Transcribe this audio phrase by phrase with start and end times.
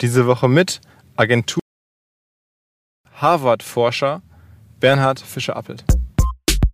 [0.00, 0.80] Diese Woche mit
[1.16, 1.60] Agentur
[3.14, 4.22] Harvard-Forscher
[4.78, 5.84] Bernhard Fischer-Appelt.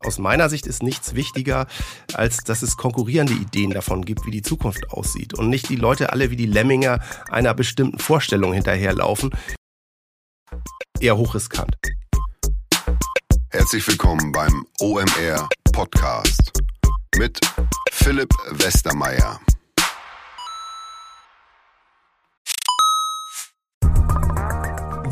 [0.01, 1.67] Aus meiner Sicht ist nichts wichtiger,
[2.13, 6.13] als dass es konkurrierende Ideen davon gibt, wie die Zukunft aussieht und nicht die Leute
[6.13, 6.99] alle wie die Lemminger
[7.31, 9.31] einer bestimmten Vorstellung hinterherlaufen.
[11.01, 11.75] Eher hochriskant.
[13.49, 16.53] Herzlich willkommen beim OMR Podcast
[17.17, 17.41] mit
[17.91, 19.41] Philipp Westermeier.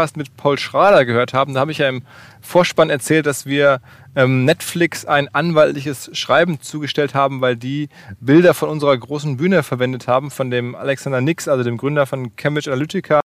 [0.00, 1.52] Podcast mit Paul Schrader gehört haben.
[1.52, 2.02] Da habe ich ja im
[2.40, 3.82] Vorspann erzählt, dass wir
[4.16, 10.08] ähm, Netflix ein anwaltliches Schreiben zugestellt haben, weil die Bilder von unserer großen Bühne verwendet
[10.08, 13.20] haben, von dem Alexander Nix, also dem Gründer von Cambridge Analytica.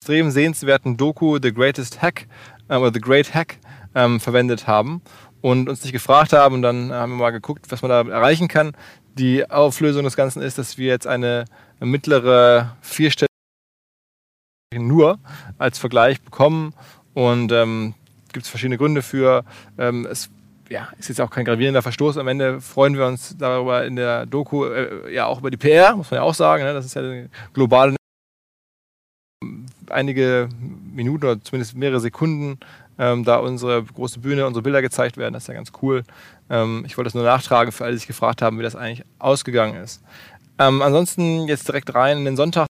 [0.00, 2.26] Extrem sehenswerten Doku The Greatest Hack
[2.70, 3.58] äh, oder The Great Hack
[3.94, 5.02] ähm, verwendet haben
[5.42, 8.48] und uns nicht gefragt haben und dann haben wir mal geguckt, was man da erreichen
[8.48, 8.72] kann.
[9.18, 11.44] Die Auflösung des Ganzen ist, dass wir jetzt eine
[11.78, 13.35] mittlere vierstellige
[14.74, 15.18] nur
[15.58, 16.74] als Vergleich bekommen
[17.14, 17.94] und ähm,
[18.32, 19.44] gibt es verschiedene Gründe für.
[19.78, 20.28] Ähm, es
[20.68, 22.18] ja, ist jetzt auch kein gravierender Verstoß.
[22.18, 25.94] Am Ende freuen wir uns darüber in der Doku äh, ja auch über die PR,
[25.94, 26.64] muss man ja auch sagen.
[26.64, 26.74] Ne?
[26.74, 27.94] Das ist ja eine globale
[29.90, 32.58] einige Minuten oder zumindest mehrere Sekunden
[32.98, 35.34] ähm, da unsere große Bühne, unsere Bilder gezeigt werden.
[35.34, 36.02] Das ist ja ganz cool.
[36.50, 39.06] Ähm, ich wollte das nur nachtragen für alle, die sich gefragt haben, wie das eigentlich
[39.20, 40.02] ausgegangen ist.
[40.58, 42.66] Ähm, ansonsten jetzt direkt rein in den Sonntag.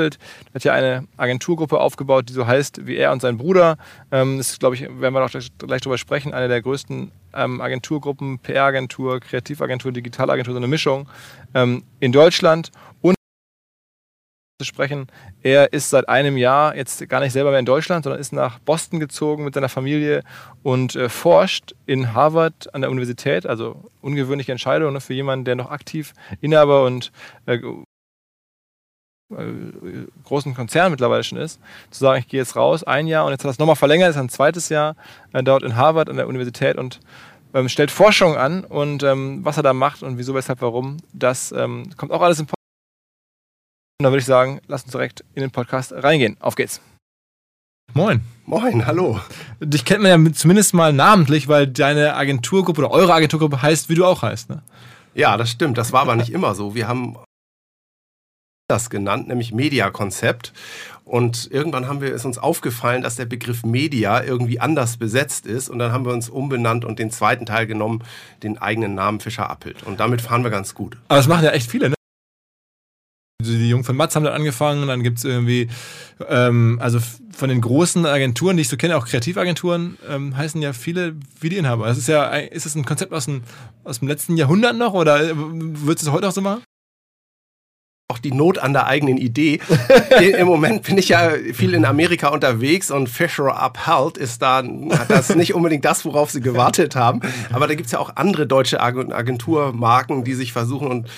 [0.00, 3.76] Er hat ja eine Agenturgruppe aufgebaut, die so heißt wie er und sein Bruder.
[4.10, 7.60] Ähm, das ist, glaube ich, werden wir auch gleich, drüber sprechen, eine der größten ähm,
[7.60, 11.08] Agenturgruppen, PR-Agentur, Kreativagentur, Digitalagentur, so eine Mischung
[11.54, 12.70] ähm, in Deutschland
[14.58, 15.08] zu sprechen.
[15.42, 18.60] Er ist seit einem Jahr jetzt gar nicht selber mehr in Deutschland, sondern ist nach
[18.60, 20.22] Boston gezogen mit seiner Familie
[20.62, 23.46] und äh, forscht in Harvard an der Universität.
[23.46, 27.10] Also ungewöhnliche Entscheidung ne, für jemanden, der noch aktiv Inhaber und
[27.46, 27.58] äh,
[30.24, 33.40] großen Konzern mittlerweile schon ist, zu sagen, ich gehe jetzt raus, ein Jahr und jetzt
[33.40, 34.96] hat er es nochmal verlängert, ist ein zweites Jahr
[35.32, 37.00] äh, dort in Harvard an der Universität und
[37.54, 41.52] ähm, stellt Forschung an und ähm, was er da macht und wieso, weshalb, warum, das
[41.52, 42.54] ähm, kommt auch alles im Podcast.
[44.00, 46.36] Und dann würde ich sagen, lass uns direkt in den Podcast reingehen.
[46.40, 46.80] Auf geht's.
[47.92, 48.22] Moin.
[48.44, 49.20] Moin, hallo.
[49.60, 53.94] Dich kennt man ja zumindest mal namentlich, weil deine Agenturgruppe oder eure Agenturgruppe heißt, wie
[53.94, 54.50] du auch heißt.
[54.50, 54.62] Ne?
[55.14, 55.78] Ja, das stimmt.
[55.78, 56.74] Das war aber nicht immer so.
[56.74, 57.16] Wir haben
[58.68, 60.52] das genannt, nämlich Media-Konzept.
[61.04, 65.68] Und irgendwann haben wir es uns aufgefallen, dass der Begriff Media irgendwie anders besetzt ist.
[65.68, 68.02] Und dann haben wir uns umbenannt und den zweiten Teil genommen,
[68.42, 69.82] den eigenen Namen Fischer Appelt.
[69.82, 70.96] Und damit fahren wir ganz gut.
[71.08, 71.94] Aber das machen ja echt viele, ne?
[73.42, 75.68] Die Jungen von Matz haben dann angefangen, dann gibt es irgendwie,
[76.26, 76.98] ähm, also
[77.30, 81.50] von den großen Agenturen, die ich so kenne, auch Kreativagenturen, ähm, heißen ja viele wie
[81.50, 81.86] die Inhaber.
[81.86, 83.42] Das ist ja, ist das ein Konzept aus dem,
[83.82, 86.62] aus dem letzten Jahrhundert noch oder würdest du es heute auch so machen?
[88.08, 89.60] Auch die Not an der eigenen Idee.
[90.38, 95.34] Im Moment bin ich ja viel in Amerika unterwegs und Fisher Upheld ist da, das
[95.34, 97.20] nicht unbedingt das, worauf sie gewartet haben.
[97.52, 101.08] Aber da gibt es ja auch andere deutsche Agenturmarken, die sich versuchen und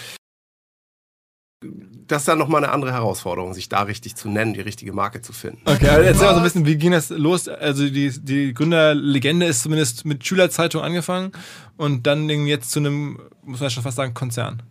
[2.07, 5.23] das ist dann nochmal eine andere Herausforderung, sich da richtig zu nennen, die richtige Marke
[5.23, 5.63] zu finden.
[5.65, 7.49] Okay, also erzähl mal so ein bisschen, wie ging das los?
[7.49, 11.33] Also die, die Gründerlegende ist zumindest mit Schülerzeitung angefangen
[11.77, 14.63] und dann jetzt zu einem, muss man schon fast sagen, Konzern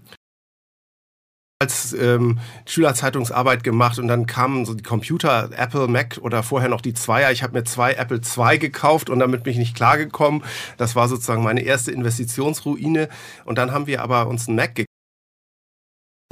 [1.60, 6.82] als ähm, Schülerzeitungsarbeit gemacht und dann kamen so die Computer, Apple, Mac oder vorher noch
[6.82, 7.32] die Zweier.
[7.32, 10.44] Ich habe mir zwei Apple II gekauft und damit bin ich nicht klargekommen.
[10.78, 13.08] Das war sozusagen meine erste Investitionsruine.
[13.46, 14.86] Und dann haben wir aber uns einen Mac gekauft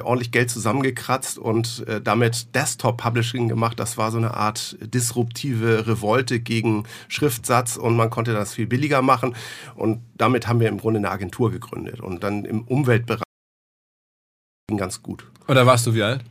[0.01, 3.79] ordentlich Geld zusammengekratzt und äh, damit Desktop-Publishing gemacht.
[3.79, 9.01] Das war so eine Art disruptive Revolte gegen Schriftsatz und man konnte das viel billiger
[9.01, 9.35] machen.
[9.75, 13.22] Und damit haben wir im Grunde eine Agentur gegründet und dann im Umweltbereich
[14.73, 15.25] ging ganz gut.
[15.47, 16.21] Und da warst du wie alt?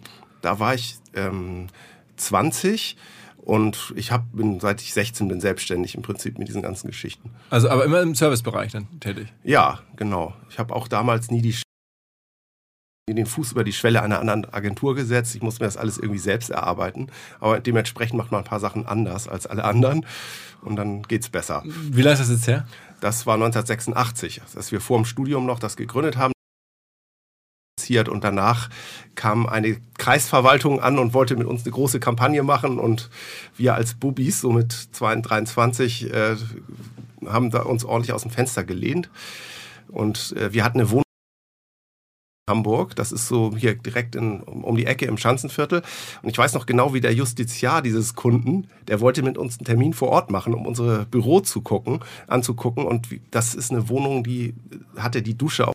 [0.40, 1.68] Da war ich ähm,
[2.16, 2.96] 20
[3.36, 7.30] und ich hab, bin seit ich 16 bin selbstständig im Prinzip mit diesen ganzen Geschichten.
[7.50, 9.32] Also aber immer im Servicebereich dann tätig?
[9.44, 10.34] Ja, genau.
[10.50, 11.54] Ich habe auch damals nie die
[13.08, 15.34] den Fuß über die Schwelle einer anderen Agentur gesetzt.
[15.34, 17.08] Ich musste mir das alles irgendwie selbst erarbeiten.
[17.40, 20.06] Aber dementsprechend macht man ein paar Sachen anders als alle anderen.
[20.62, 21.62] Und dann geht's besser.
[21.66, 22.66] Wie lange ist das jetzt her?
[23.00, 26.32] Das war 1986, dass wir vor dem Studium noch das gegründet haben
[28.08, 28.68] und danach
[29.14, 33.10] kam eine Kreisverwaltung an und wollte mit uns eine große Kampagne machen und
[33.56, 36.36] wir als Bubis, so mit 23, äh,
[37.26, 39.10] haben da uns ordentlich aus dem Fenster gelehnt.
[39.88, 41.02] Und äh, wir hatten eine Wohnung
[42.48, 45.82] in Hamburg, das ist so hier direkt in, um die Ecke im Schanzenviertel.
[46.22, 49.66] Und ich weiß noch genau, wie der Justiziar dieses Kunden, der wollte mit uns einen
[49.66, 52.84] Termin vor Ort machen, um unsere Büro zu gucken, anzugucken.
[52.84, 54.54] Und das ist eine Wohnung, die
[54.96, 55.74] hatte die Dusche auf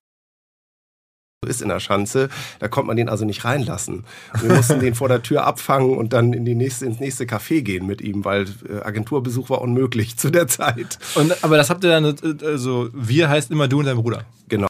[1.45, 4.05] ist in der Schanze, da konnte man den also nicht reinlassen.
[4.41, 7.61] Wir mussten den vor der Tür abfangen und dann in die nächste, ins nächste Café
[7.61, 10.97] gehen mit ihm, weil äh, Agenturbesuch war unmöglich zu der Zeit.
[11.13, 14.25] Und, aber das habt ihr dann, äh, also wir heißt immer du und dein Bruder.
[14.49, 14.67] Genau.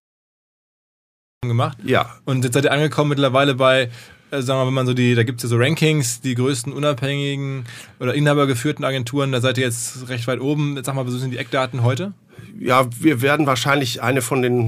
[1.41, 1.77] Gemacht?
[1.85, 2.17] Ja.
[2.25, 3.89] Und jetzt seid ihr angekommen mittlerweile bei,
[4.31, 6.35] äh, sagen wir mal, wenn man so die, da gibt es ja so Rankings, die
[6.35, 7.63] größten unabhängigen
[8.01, 10.75] oder inhabergeführten Agenturen, da seid ihr jetzt recht weit oben.
[10.75, 12.11] Jetzt sag mal, was sind die Eckdaten heute?
[12.59, 14.67] Ja, wir werden wahrscheinlich eine von den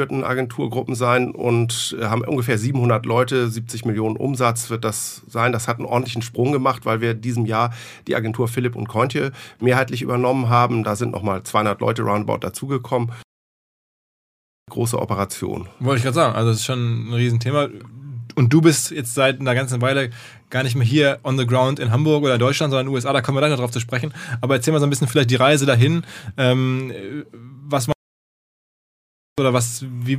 [0.00, 5.52] Agenturgruppen sein und äh, haben ungefähr 700 Leute, 70 Millionen Umsatz wird das sein.
[5.52, 7.74] Das hat einen ordentlichen Sprung gemacht, weil wir diesem Jahr
[8.06, 10.82] die Agentur Philipp und Kointje mehrheitlich übernommen haben.
[10.82, 13.12] Da sind nochmal 200 Leute roundabout dazugekommen.
[14.70, 15.68] Große Operation.
[15.78, 17.68] Wollte ich gerade sagen, also das ist schon ein Riesenthema.
[18.34, 20.08] Und du bist jetzt seit einer ganzen Weile
[20.48, 23.12] gar nicht mehr hier on the ground in Hamburg oder Deutschland, sondern in den USA,
[23.12, 24.14] da kommen wir gleich noch drauf zu sprechen.
[24.40, 26.02] Aber erzähl mal so ein bisschen vielleicht die Reise dahin.
[26.38, 26.94] Ähm,
[27.68, 27.91] was
[29.42, 30.18] oder was, wie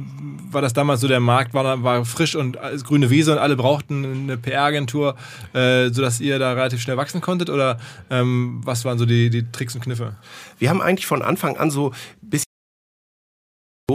[0.52, 1.08] war das damals so?
[1.08, 5.16] Der Markt war, war frisch und grüne Wiese und alle brauchten eine PR-Agentur,
[5.54, 7.50] äh, sodass ihr da relativ schnell wachsen konntet?
[7.50, 7.80] Oder
[8.10, 10.16] ähm, was waren so die, die Tricks und Kniffe?
[10.60, 12.44] Wir haben eigentlich von Anfang an so ein bisschen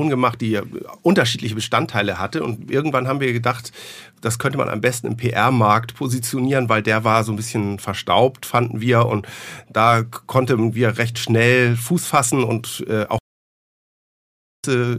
[0.08, 0.60] gemacht, die
[1.02, 2.44] unterschiedliche Bestandteile hatte.
[2.44, 3.72] Und irgendwann haben wir gedacht,
[4.20, 8.46] das könnte man am besten im PR-Markt positionieren, weil der war so ein bisschen verstaubt,
[8.46, 9.06] fanden wir.
[9.06, 9.26] Und
[9.70, 13.18] da konnten wir recht schnell Fuß fassen und äh, auch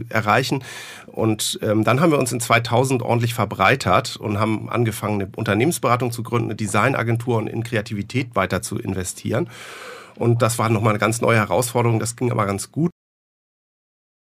[0.08, 0.62] erreichen.
[1.06, 6.12] Und ähm, dann haben wir uns in 2000 ordentlich verbreitert und haben angefangen, eine Unternehmensberatung
[6.12, 9.48] zu gründen, eine Designagentur und in Kreativität weiter zu investieren.
[10.16, 11.98] Und das war nochmal eine ganz neue Herausforderung.
[11.98, 12.90] Das ging aber ganz gut.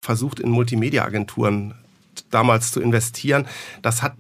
[0.06, 1.74] Versucht in Multimedia-Agenturen
[2.30, 3.48] damals zu investieren.
[3.82, 4.14] Das hat,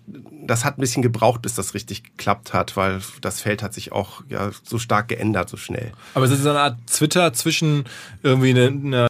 [0.45, 3.91] das hat ein bisschen gebraucht, bis das richtig geklappt hat, weil das Feld hat sich
[3.91, 5.91] auch ja, so stark geändert, so schnell.
[6.13, 7.85] Aber es ist so eine Art Twitter zwischen
[8.23, 9.07] irgendwie einer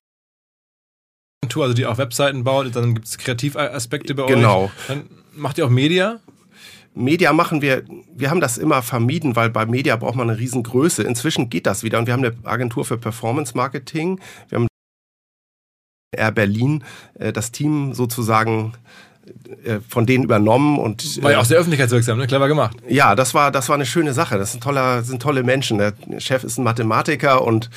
[1.44, 4.66] Agentur, also die auch Webseiten baut, dann gibt es Kreativaspekte bei genau.
[4.66, 4.71] euch.
[4.88, 5.02] Genau.
[5.02, 6.19] Dann macht ihr auch Media?
[6.95, 7.83] Media machen wir,
[8.16, 11.04] wir haben das immer vermieden, weil bei Media braucht man eine Riesengröße.
[11.04, 14.19] Inzwischen geht das wieder und wir haben eine Agentur für Performance Marketing.
[14.50, 14.68] Wir haben
[16.12, 16.83] Air Berlin
[17.19, 18.73] äh, das Team sozusagen
[19.64, 22.26] äh, von denen übernommen und war ja auch sehr öffentlichkeitswirksam, ne?
[22.26, 22.78] clever gemacht.
[22.88, 24.40] Ja, das war das war eine schöne Sache.
[24.40, 25.78] Das sind toller sind tolle Menschen.
[25.78, 27.69] Der Chef ist ein Mathematiker und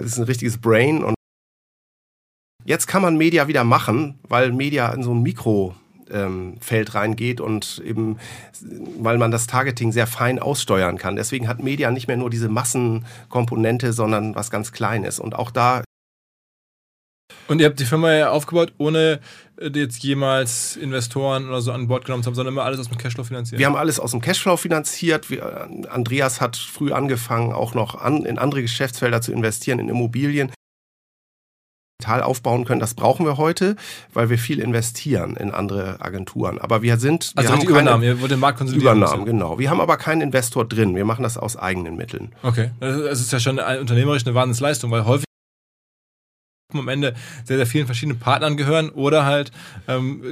[0.00, 1.14] ist ein richtiges Brain und
[2.64, 5.76] Jetzt kann man Media wieder machen, weil Media in so ein Mikrofeld
[6.10, 6.58] ähm,
[6.92, 8.18] reingeht und eben,
[8.98, 11.16] weil man das Targeting sehr fein aussteuern kann.
[11.16, 15.18] Deswegen hat Media nicht mehr nur diese Massenkomponente, sondern was ganz Kleines.
[15.18, 15.84] Und auch da.
[17.48, 19.20] Und ihr habt die Firma ja aufgebaut, ohne
[19.60, 22.88] äh, jetzt jemals Investoren oder so an Bord genommen zu haben, sondern immer alles aus
[22.88, 23.58] dem Cashflow finanziert?
[23.58, 25.28] Wir haben alles aus dem Cashflow finanziert.
[25.28, 30.50] Wir, Andreas hat früh angefangen, auch noch an, in andere Geschäftsfelder zu investieren, in Immobilien.
[32.04, 32.80] Kapital aufbauen können.
[32.80, 33.76] Das brauchen wir heute,
[34.12, 36.58] weil wir viel investieren in andere Agenturen.
[36.58, 37.32] Aber wir sind.
[37.34, 38.98] Also wir die Übernahmen, ihr wollt den Markt konsolidieren.
[38.98, 39.58] Übernahmen, genau.
[39.58, 40.94] Wir haben aber keinen Investor drin.
[40.94, 42.32] Wir machen das aus eigenen Mitteln.
[42.42, 42.70] Okay.
[42.80, 45.24] Das ist ja schon unternehmerisch eine Wahnsinnsleistung, weil häufig
[46.72, 49.52] am Ende sehr, sehr vielen verschiedenen Partnern gehören oder halt
[49.86, 50.22] ähm,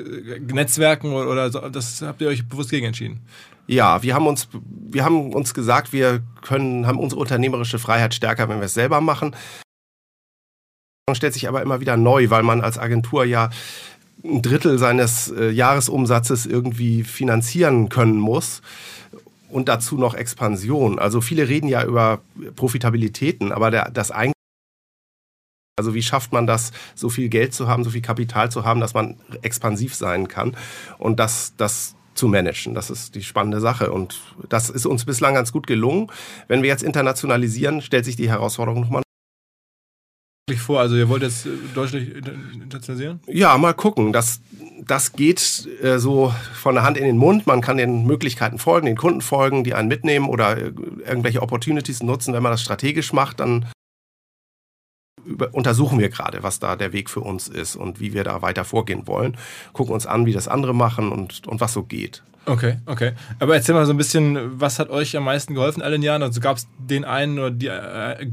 [0.53, 1.61] Netzwerken oder, oder so.
[1.69, 3.21] Das habt ihr euch bewusst gegen entschieden.
[3.69, 4.49] Ja, wir haben uns,
[4.91, 9.01] wir haben uns gesagt, wir können, haben unsere unternehmerische Freiheit stärker, wenn wir es selber
[9.01, 9.37] machen.
[11.13, 13.51] Stellt sich aber immer wieder neu, weil man als Agentur ja
[14.25, 18.63] ein Drittel seines äh, Jahresumsatzes irgendwie finanzieren können muss
[19.49, 21.01] und dazu noch Expansion.
[21.01, 22.21] Also viele reden ja über
[22.55, 24.33] Profitabilitäten, aber der, das eigentlich
[25.77, 28.79] also wie schafft man das, so viel Geld zu haben, so viel Kapital zu haben,
[28.79, 30.57] dass man expansiv sein kann
[30.99, 32.75] und das, das zu managen.
[32.75, 36.13] Das ist die spannende Sache und das ist uns bislang ganz gut gelungen.
[36.47, 39.03] Wenn wir jetzt internationalisieren, stellt sich die Herausforderung nochmal
[40.51, 40.81] vor?
[40.81, 43.21] Also ihr wollt jetzt äh, deutlich internationalisieren?
[43.27, 44.13] Ja, mal gucken.
[44.13, 44.41] Das,
[44.85, 47.47] das geht äh, so von der Hand in den Mund.
[47.47, 50.73] Man kann den Möglichkeiten folgen, den Kunden folgen, die einen mitnehmen oder äh,
[51.07, 52.35] irgendwelche Opportunities nutzen.
[52.35, 53.67] Wenn man das strategisch macht, dann
[55.25, 58.43] über, untersuchen wir gerade, was da der Weg für uns ist und wie wir da
[58.43, 59.37] weiter vorgehen wollen.
[59.73, 62.25] Gucken uns an, wie das andere machen und, und was so geht.
[62.47, 63.13] Okay, okay.
[63.39, 66.25] Aber erzähl mal so ein bisschen, was hat euch am meisten geholfen in allen Jahren?
[66.25, 68.33] Also gab es den einen oder die äh,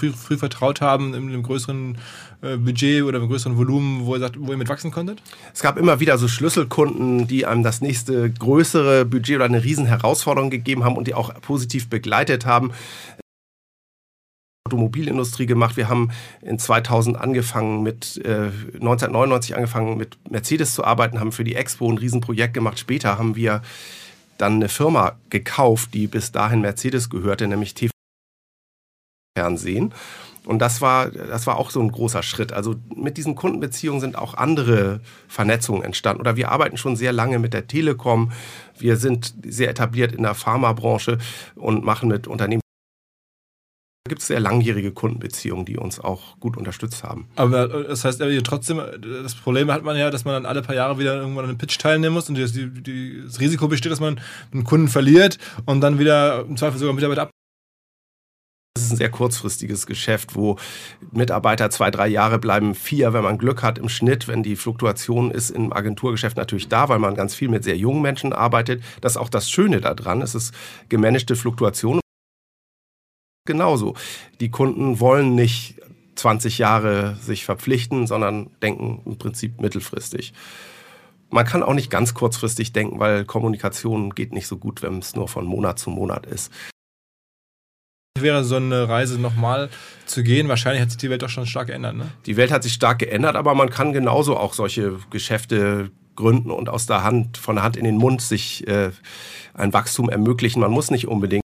[0.00, 1.98] früh, früh vertraut haben in einem größeren
[2.42, 5.22] äh, Budget oder einem größeren Volumen, wo ihr, sagt, wo ihr mit wachsen konntet?
[5.52, 9.86] Es gab immer wieder so Schlüsselkunden, die einem das nächste größere Budget oder eine riesen
[9.86, 12.72] Herausforderung gegeben haben und die auch positiv begleitet haben.
[14.66, 15.76] Automobilindustrie gemacht.
[15.76, 16.10] Wir haben
[16.42, 21.90] in 2000 angefangen mit äh, 1999 angefangen mit Mercedes zu arbeiten, haben für die Expo
[21.90, 22.78] ein Riesenprojekt gemacht.
[22.78, 23.62] Später haben wir
[24.38, 27.90] dann eine Firma gekauft, die bis dahin Mercedes gehörte, nämlich TV
[29.40, 29.94] Fernsehen.
[30.46, 32.52] Und das war, das war auch so ein großer Schritt.
[32.52, 36.20] Also mit diesen Kundenbeziehungen sind auch andere Vernetzungen entstanden.
[36.20, 38.32] Oder wir arbeiten schon sehr lange mit der Telekom.
[38.78, 41.18] Wir sind sehr etabliert in der Pharmabranche
[41.56, 42.62] und machen mit Unternehmen.
[44.04, 47.28] Da gibt es sehr langjährige Kundenbeziehungen, die uns auch gut unterstützt haben.
[47.36, 48.80] Aber äh, das heißt, trotzdem,
[49.22, 51.58] das Problem hat man ja, dass man dann alle paar Jahre wieder irgendwann an einem
[51.58, 52.54] Pitch teilnehmen muss und das
[53.40, 54.20] Risiko besteht, dass man
[54.52, 57.30] einen Kunden verliert und dann wieder im Zweifel sogar Mitarbeiter ab
[58.74, 60.56] das ist ein sehr kurzfristiges Geschäft, wo
[61.10, 65.30] Mitarbeiter zwei, drei Jahre bleiben, vier, wenn man Glück hat im Schnitt, wenn die Fluktuation
[65.30, 68.82] ist im Agenturgeschäft natürlich da, weil man ganz viel mit sehr jungen Menschen arbeitet.
[69.00, 70.22] Das ist auch das Schöne daran.
[70.22, 70.54] Es ist
[70.88, 72.00] gemanagte Fluktuation.
[73.44, 73.94] Genauso.
[74.40, 75.80] Die Kunden wollen nicht
[76.14, 80.32] 20 Jahre sich verpflichten, sondern denken im Prinzip mittelfristig.
[81.28, 85.14] Man kann auch nicht ganz kurzfristig denken, weil Kommunikation geht nicht so gut, wenn es
[85.14, 86.50] nur von Monat zu Monat ist
[88.18, 89.68] wäre so eine Reise nochmal
[90.06, 90.48] zu gehen.
[90.48, 91.96] Wahrscheinlich hat sich die Welt doch schon stark geändert.
[91.96, 92.10] Ne?
[92.26, 96.68] Die Welt hat sich stark geändert, aber man kann genauso auch solche Geschäfte gründen und
[96.68, 98.90] aus der Hand, von der Hand in den Mund sich äh,
[99.54, 100.60] ein Wachstum ermöglichen.
[100.60, 101.42] Man muss nicht unbedingt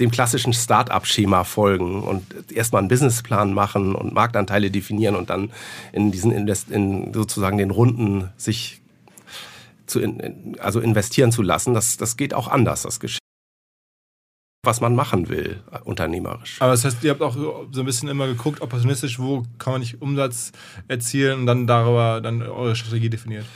[0.00, 5.50] dem klassischen Start-up-Schema folgen und erstmal einen Businessplan machen und Marktanteile definieren und dann
[5.92, 8.80] in diesen Invest in sozusagen den Runden sich
[9.86, 11.74] zu in, also investieren zu lassen.
[11.74, 13.27] Das, das geht auch anders, das Geschäft
[14.64, 16.56] was man machen will, unternehmerisch.
[16.60, 19.80] Aber das heißt, ihr habt auch so ein bisschen immer geguckt, opportunistisch, wo kann man
[19.80, 20.52] nicht Umsatz
[20.88, 23.46] erzielen und dann darüber dann eure Strategie definiert.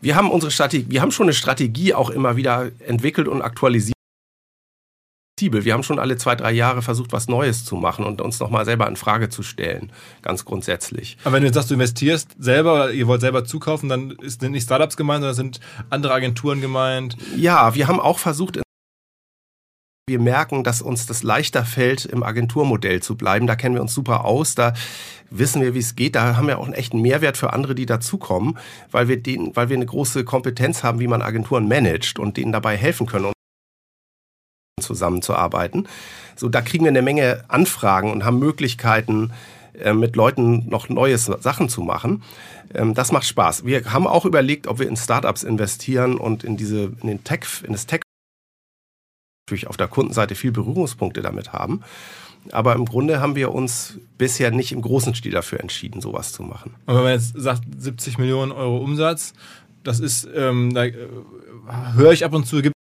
[0.00, 3.92] Wir haben unsere Strategie, wir haben schon eine Strategie auch immer wieder entwickelt und aktualisiert.
[5.40, 8.64] Wir haben schon alle zwei, drei Jahre versucht, was Neues zu machen und uns nochmal
[8.64, 9.90] selber in Frage zu stellen,
[10.22, 11.18] ganz grundsätzlich.
[11.24, 14.62] Aber wenn du jetzt sagst, du investierst selber, ihr wollt selber zukaufen, dann sind nicht
[14.62, 17.16] Startups gemeint, sondern sind andere Agenturen gemeint.
[17.36, 18.61] Ja, wir haben auch versucht,
[20.12, 23.46] wir merken, dass uns das leichter fällt, im Agenturmodell zu bleiben.
[23.46, 24.54] Da kennen wir uns super aus.
[24.54, 24.74] Da
[25.30, 26.16] wissen wir, wie es geht.
[26.16, 28.58] Da haben wir auch einen echten Mehrwert für andere, die dazukommen,
[28.90, 32.52] weil wir denen, weil wir eine große Kompetenz haben, wie man Agenturen managt und denen
[32.52, 33.32] dabei helfen können
[34.80, 35.88] zusammenzuarbeiten.
[36.36, 39.32] So, da kriegen wir eine Menge Anfragen und haben Möglichkeiten,
[39.78, 42.22] äh, mit Leuten noch neue Sachen zu machen.
[42.74, 43.64] Ähm, das macht Spaß.
[43.64, 47.44] Wir haben auch überlegt, ob wir in Startups investieren und in diese, in den Tech,
[47.64, 48.02] in das Tech
[49.52, 51.82] natürlich auf der Kundenseite viel Berührungspunkte damit haben.
[52.50, 56.42] Aber im Grunde haben wir uns bisher nicht im großen Stil dafür entschieden, sowas zu
[56.42, 56.74] machen.
[56.86, 59.32] Und wenn man jetzt sagt, 70 Millionen Euro Umsatz,
[59.84, 60.96] das ist, ähm, da äh,
[61.94, 62.74] höre ich ab und zu, gibt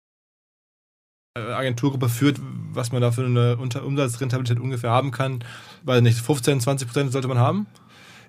[1.37, 2.41] eine Agenturgruppe führt,
[2.73, 5.45] was man da für eine Umsatzrentabilität ungefähr haben kann.
[5.83, 7.67] Weil nicht, 15, 20 Prozent sollte man haben?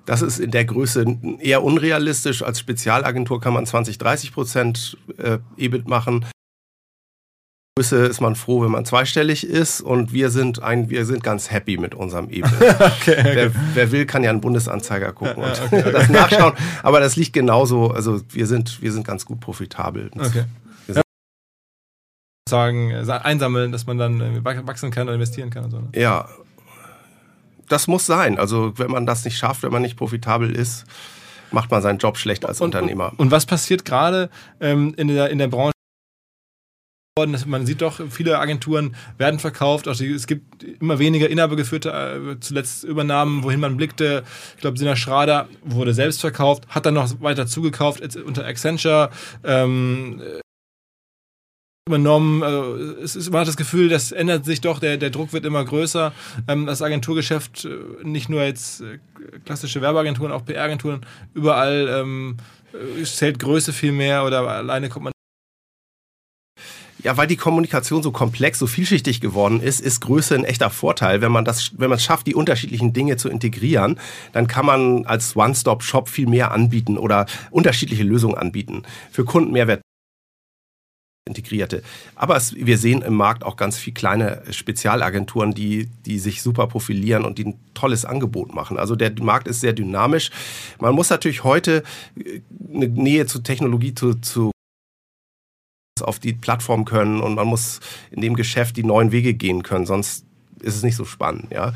[0.06, 1.06] Das ist in der Größe
[1.40, 2.42] eher unrealistisch.
[2.42, 6.26] Als Spezialagentur kann man 20, 30 Prozent äh, EBIT machen.
[7.78, 11.52] Größe ist man froh, wenn man zweistellig ist und wir sind ein, wir sind ganz
[11.52, 12.44] happy mit unserem EBIT.
[12.62, 13.32] okay, okay.
[13.34, 16.54] Wer, wer, will, kann ja einen Bundesanzeiger gucken und okay, das nachschauen.
[16.84, 20.12] Aber das liegt genauso, also wir sind, wir sind ganz gut profitabel.
[20.18, 20.44] Okay.
[22.50, 25.78] Sagen, einsammeln, dass man dann wachsen kann und investieren kann und so.
[25.78, 25.88] Ne?
[25.96, 26.28] Ja,
[27.70, 28.38] das muss sein.
[28.38, 30.84] Also wenn man das nicht schafft, wenn man nicht profitabel ist,
[31.52, 33.12] macht man seinen Job schlecht als und, Unternehmer.
[33.12, 35.72] Und, und, was passiert gerade ähm, in, der, in der Branche?
[37.20, 39.90] Man sieht doch, viele Agenturen werden verkauft.
[39.90, 44.24] Auch es gibt immer weniger inhabergeführte, äh, zuletzt Übernahmen, wohin man blickte.
[44.56, 49.10] Ich glaube, Sina Schrader wurde selbst verkauft, hat dann noch weiter zugekauft unter Accenture.
[49.44, 50.22] Ähm,
[51.86, 52.44] übernommen.
[52.44, 55.44] Also es ist, man hat das Gefühl, das ändert sich doch, der, der Druck wird
[55.46, 56.14] immer größer.
[56.48, 59.00] Ähm, das Agenturgeschäft, äh, nicht nur jetzt äh,
[59.44, 62.38] klassische Werbeagenturen, auch PR-Agenturen, überall ähm,
[62.74, 65.11] äh, zählt Größe viel mehr oder alleine kommt man
[67.04, 71.22] ja, weil die Kommunikation so komplex, so vielschichtig geworden ist, ist Größe ein echter Vorteil.
[71.22, 74.00] Wenn man das, wenn man es schafft, die unterschiedlichen Dinge zu integrieren,
[74.34, 78.84] dann kann man als One-Stop-Shop viel mehr anbieten oder unterschiedliche Lösungen anbieten.
[79.12, 79.82] Für Kunden Mehrwert
[81.28, 81.84] integrierte.
[82.16, 86.68] Aber es, wir sehen im Markt auch ganz viele kleine Spezialagenturen, die, die sich super
[86.68, 88.78] profilieren und die ein tolles Angebot machen.
[88.78, 90.32] Also der Markt ist sehr dynamisch.
[90.80, 91.84] Man muss natürlich heute
[92.18, 92.42] äh,
[92.74, 94.52] eine Nähe zur Technologie zu, zu
[96.02, 97.80] auf die Plattform können und man muss
[98.12, 100.26] in dem Geschäft die neuen Wege gehen können, sonst
[100.62, 101.74] ist es nicht so spannend, ja.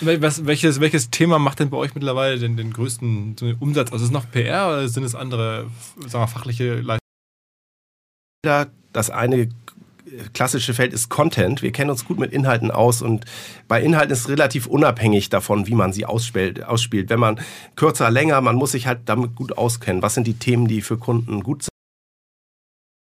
[0.00, 3.92] Was, welches, welches Thema macht denn bei euch mittlerweile den, den größten Umsatz?
[3.92, 5.66] Also ist es noch PR oder sind es andere
[6.06, 6.98] sagen wir, fachliche Leistungen?
[8.92, 9.48] Das eine
[10.32, 11.62] klassische Feld ist Content.
[11.62, 13.24] Wir kennen uns gut mit Inhalten aus und
[13.66, 16.64] bei Inhalten ist es relativ unabhängig davon, wie man sie ausspielt.
[16.64, 17.10] ausspielt.
[17.10, 17.40] Wenn man
[17.76, 20.02] kürzer, länger, man muss sich halt damit gut auskennen.
[20.02, 21.68] Was sind die Themen, die für Kunden gut sind?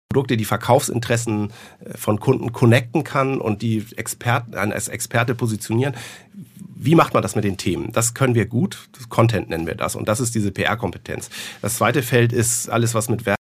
[0.10, 1.52] Produkte, die Verkaufsinteressen
[1.84, 5.96] äh, von Kunden connecten kann und die Experten als Experte positionieren.
[6.78, 7.92] Wie macht man das mit den Themen?
[7.92, 8.90] Das können wir gut.
[9.10, 9.96] Content nennen wir das.
[9.96, 11.30] Und das ist diese PR-Kompetenz.
[11.62, 13.36] Das zweite Feld ist alles, was mit Werbung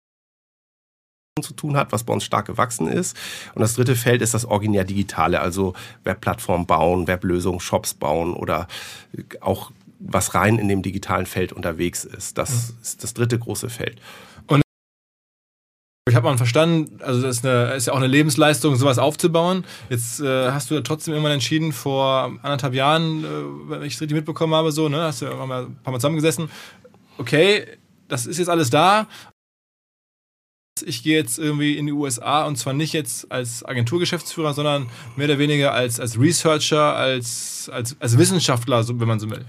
[1.42, 3.18] zu tun hat, was bei uns stark gewachsen ist.
[3.56, 8.68] Und das dritte Feld ist das originär Digitale, also Webplattformen bauen, Weblösungen, Shops bauen oder
[9.40, 12.38] auch was rein in dem digitalen Feld unterwegs ist.
[12.38, 14.00] Das ist das dritte große Feld.
[16.10, 19.66] Ich habe mal verstanden, also das ist, eine, ist, ja auch eine Lebensleistung, sowas aufzubauen.
[19.90, 24.16] Jetzt äh, hast du trotzdem irgendwann entschieden, vor anderthalb Jahren, äh, wenn ich es richtig
[24.16, 26.50] mitbekommen habe, so, ne, hast du ja mal ein paar Mal zusammengesessen.
[27.20, 27.68] Okay,
[28.08, 29.08] das ist jetzt alles da,
[30.84, 35.28] ich gehe jetzt irgendwie in die USA und zwar nicht jetzt als Agenturgeschäftsführer, sondern mehr
[35.28, 39.46] oder weniger als, als Researcher, als, als, als Wissenschaftler, wenn man so will.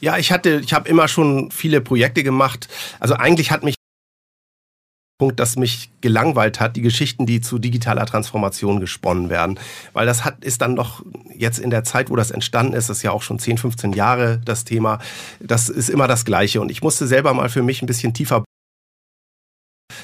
[0.00, 2.68] Ja, ich hatte, ich habe immer schon viele Projekte gemacht.
[3.00, 3.74] Also eigentlich hat mich
[5.24, 9.58] Punkt, das mich gelangweilt hat, die Geschichten, die zu digitaler Transformation gesponnen werden.
[9.94, 11.02] Weil das hat, ist dann doch
[11.34, 13.94] jetzt in der Zeit, wo das entstanden ist, das ist ja auch schon 10, 15
[13.94, 14.98] Jahre das Thema,
[15.40, 16.60] das ist immer das Gleiche.
[16.60, 18.44] Und ich musste selber mal für mich ein bisschen tiefer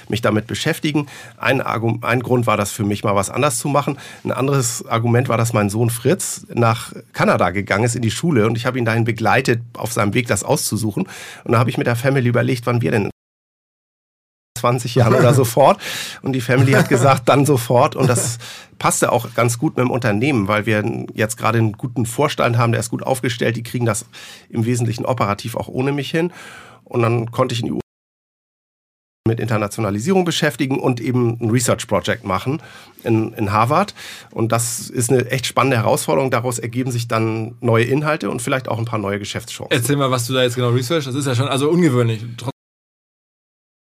[0.08, 1.06] mich damit beschäftigen.
[1.36, 3.98] Ein, ein Grund war das für mich mal was anders zu machen.
[4.24, 8.46] Ein anderes Argument war, dass mein Sohn Fritz nach Kanada gegangen ist in die Schule
[8.46, 11.06] und ich habe ihn dahin begleitet, auf seinem Weg das auszusuchen.
[11.44, 13.10] Und da habe ich mit der Family überlegt, wann wir denn
[14.60, 15.80] 20 Jahren oder sofort.
[16.22, 17.96] Und die Family hat gesagt, dann sofort.
[17.96, 18.38] Und das
[18.78, 22.72] passte auch ganz gut mit dem Unternehmen, weil wir jetzt gerade einen guten Vorstand haben,
[22.72, 23.56] der ist gut aufgestellt.
[23.56, 24.06] Die kriegen das
[24.48, 26.32] im Wesentlichen operativ auch ohne mich hin.
[26.84, 27.80] Und dann konnte ich in die
[29.28, 32.60] mit Internationalisierung beschäftigen und eben ein Research Project machen
[33.04, 33.94] in, in Harvard.
[34.32, 36.30] Und das ist eine echt spannende Herausforderung.
[36.30, 39.70] Daraus ergeben sich dann neue Inhalte und vielleicht auch ein paar neue Geschäftschancen.
[39.70, 41.04] Erzähl mal, was du da jetzt genau research.
[41.04, 42.24] Das ist ja schon also ungewöhnlich.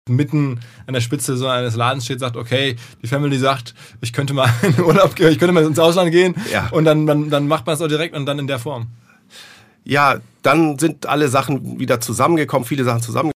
[0.09, 4.33] Mitten an der Spitze so eines Ladens steht, sagt, okay, die Family sagt, ich könnte
[4.33, 6.35] mal in Urlaub gehen, ich könnte mal ins Ausland gehen.
[6.51, 6.69] Ja.
[6.69, 8.87] Und dann, dann, dann macht man es auch direkt und dann in der Form.
[9.83, 13.31] Ja, dann sind alle Sachen wieder zusammengekommen, viele Sachen zusammengekommen.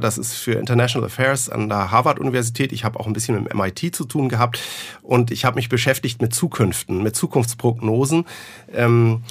[0.00, 2.72] Das ist für International Affairs an der Harvard-Universität.
[2.72, 4.58] Ich habe auch ein bisschen mit dem MIT zu tun gehabt
[5.02, 8.24] und ich habe mich beschäftigt mit Zukünften, mit Zukunftsprognosen
[8.72, 9.22] ähm,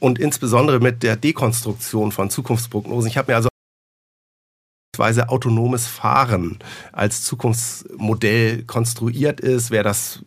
[0.00, 3.08] und insbesondere mit der Dekonstruktion von Zukunftsprognosen.
[3.08, 3.48] Ich habe mir also
[5.00, 6.58] autonomes Fahren
[6.92, 10.22] als Zukunftsmodell konstruiert ist, wer das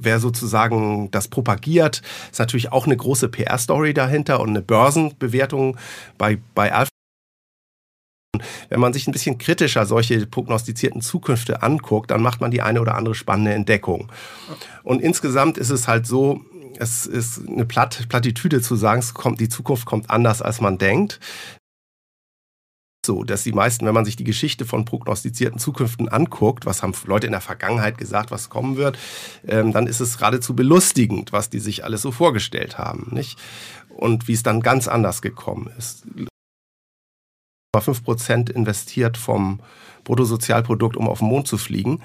[0.00, 5.76] wer sozusagen das propagiert, ist natürlich auch eine große PR-Story dahinter und eine Börsenbewertung
[6.16, 6.88] bei, bei Alpha
[8.68, 12.80] wenn man sich ein bisschen kritischer solche prognostizierten Zukünfte anguckt, dann macht man die eine
[12.80, 14.12] oder andere spannende Entdeckung.
[14.84, 16.42] Und insgesamt ist es halt so,
[16.78, 21.18] es ist eine Platt, Plattitüde zu sagen, kommt, die Zukunft kommt anders, als man denkt
[23.08, 26.92] so, dass die meisten, wenn man sich die Geschichte von prognostizierten Zukünften anguckt, was haben
[27.06, 28.98] Leute in der Vergangenheit gesagt, was kommen wird,
[29.46, 33.38] ähm, dann ist es geradezu belustigend, was die sich alles so vorgestellt haben, nicht?
[33.88, 36.06] Und wie es dann ganz anders gekommen ist.
[37.80, 39.60] 5 Prozent investiert vom
[40.04, 42.02] Bruttosozialprodukt, um auf den Mond zu fliegen.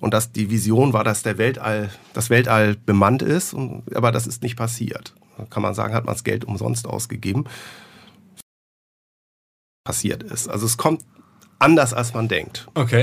[0.00, 3.54] Und dass die Vision war, dass der Weltall, das Weltall bemannt ist,
[3.94, 5.14] aber das ist nicht passiert.
[5.50, 7.44] kann man sagen, hat man das Geld umsonst ausgegeben,
[9.90, 10.48] passiert ist.
[10.48, 11.02] Also es kommt
[11.58, 12.68] anders, als man denkt.
[12.74, 13.02] Okay.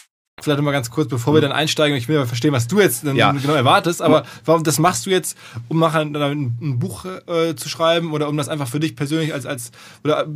[0.41, 3.03] Vielleicht mal ganz kurz, bevor wir dann einsteigen, ich will ja verstehen, was du jetzt
[3.03, 3.31] ja.
[3.31, 5.37] genau erwartest, aber warum das machst du jetzt,
[5.69, 9.33] um nachher ein, ein Buch äh, zu schreiben oder um das einfach für dich persönlich
[9.33, 9.71] als, als
[10.03, 10.27] oder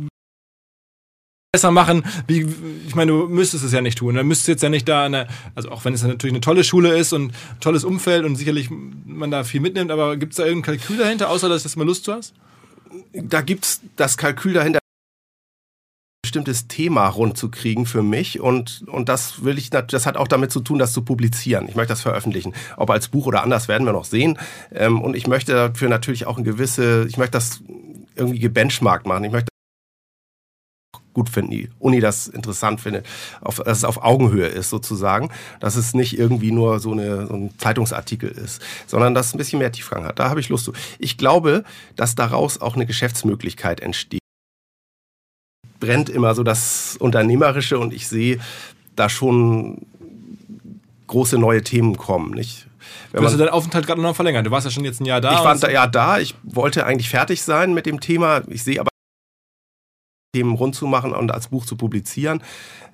[1.56, 2.46] besser machen, wie,
[2.86, 4.14] ich meine, du müsstest es ja nicht tun.
[4.14, 6.96] Dann müsstest jetzt ja nicht da, eine, also auch wenn es natürlich eine tolle Schule
[6.96, 10.44] ist und ein tolles Umfeld und sicherlich man da viel mitnimmt, aber gibt es da
[10.44, 12.34] irgendein Kalkül dahinter, außer dass du jetzt mal Lust zu hast?
[13.14, 14.80] Da gibt es das Kalkül dahinter
[16.36, 20.28] bestimmtes Thema rund zu kriegen für mich und, und das will ich, das hat auch
[20.28, 21.66] damit zu tun, das zu publizieren.
[21.66, 22.52] Ich möchte das veröffentlichen.
[22.76, 24.38] Ob als Buch oder anders werden wir noch sehen.
[24.70, 27.62] Ähm, und ich möchte dafür natürlich auch ein gewisse, ich möchte das
[28.16, 29.24] irgendwie gebenchmarkt machen.
[29.24, 29.48] Ich möchte
[31.14, 33.06] gut finden, die Uni das interessant findet,
[33.40, 37.32] auf, dass es auf Augenhöhe ist sozusagen, dass es nicht irgendwie nur so, eine, so
[37.32, 40.18] ein Zeitungsartikel ist, sondern dass es ein bisschen mehr Tiefgang hat.
[40.18, 40.74] Da habe ich Lust zu.
[40.98, 44.20] Ich glaube, dass daraus auch eine Geschäftsmöglichkeit entsteht
[45.80, 48.38] brennt immer so das Unternehmerische und ich sehe
[48.94, 49.82] da schon
[51.06, 52.32] große neue Themen kommen.
[52.32, 52.66] Nicht?
[53.12, 54.46] Wenn du hast deinen Aufenthalt gerade noch verlängert.
[54.46, 55.32] Du warst ja schon jetzt ein Jahr da.
[55.32, 56.18] Ich war ein Jahr da.
[56.18, 58.42] Ich wollte eigentlich fertig sein mit dem Thema.
[58.48, 58.90] Ich sehe aber
[60.34, 62.42] Themen rund zu machen und als Buch zu publizieren.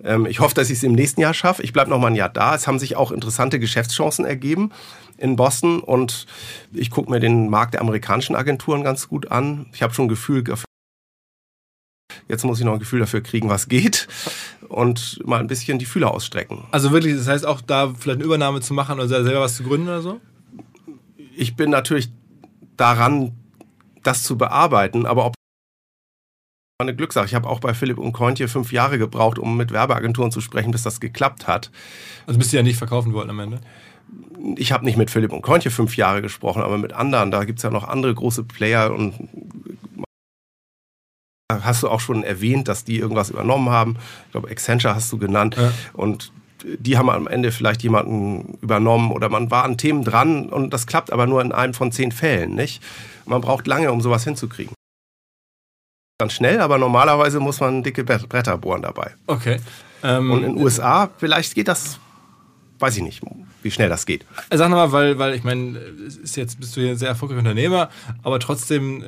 [0.04, 1.62] Ähm, ich hoffe, dass ich es im nächsten Jahr schaffe.
[1.62, 2.54] Ich bleibe noch mal ein Jahr da.
[2.54, 4.70] Es haben sich auch interessante Geschäftschancen ergeben
[5.18, 6.26] in Boston und
[6.72, 9.66] ich gucke mir den Markt der amerikanischen Agenturen ganz gut an.
[9.72, 10.44] Ich habe schon ein Gefühl
[12.28, 14.08] Jetzt muss ich noch ein Gefühl dafür kriegen, was geht
[14.68, 16.64] und mal ein bisschen die Fühler ausstrecken.
[16.70, 19.62] Also wirklich, das heißt auch da vielleicht eine Übernahme zu machen oder selber was zu
[19.62, 20.20] gründen oder so?
[21.36, 22.10] Ich bin natürlich
[22.76, 23.32] daran,
[24.02, 25.34] das zu bearbeiten, aber ob
[26.82, 27.26] eine Glückssache.
[27.26, 30.72] Ich habe auch bei Philipp und Kointje fünf Jahre gebraucht, um mit Werbeagenturen zu sprechen,
[30.72, 31.70] bis das geklappt hat.
[32.26, 33.60] Also bist du ja nicht verkaufen wollten am Ende?
[34.56, 37.30] Ich habe nicht mit Philipp und Kointje fünf Jahre gesprochen, aber mit anderen.
[37.30, 39.14] Da gibt es ja noch andere große Player und
[41.62, 43.96] hast du auch schon erwähnt, dass die irgendwas übernommen haben.
[44.26, 45.56] Ich glaube, Accenture hast du genannt.
[45.56, 45.72] Ja.
[45.92, 46.32] Und
[46.64, 50.86] die haben am Ende vielleicht jemanden übernommen oder man war an Themen dran und das
[50.86, 52.82] klappt aber nur in einem von zehn Fällen, nicht?
[53.26, 54.74] Man braucht lange, um sowas hinzukriegen.
[56.18, 59.12] Dann schnell, aber normalerweise muss man dicke Bretter bohren dabei.
[59.26, 59.58] Okay.
[60.02, 61.98] Ähm, und in den USA, vielleicht geht das,
[62.78, 63.22] weiß ich nicht,
[63.62, 64.24] wie schnell das geht.
[64.50, 65.80] Sag nochmal, weil, weil ich meine,
[66.34, 67.90] jetzt bist du hier ein sehr erfolgreicher Unternehmer,
[68.22, 69.04] aber trotzdem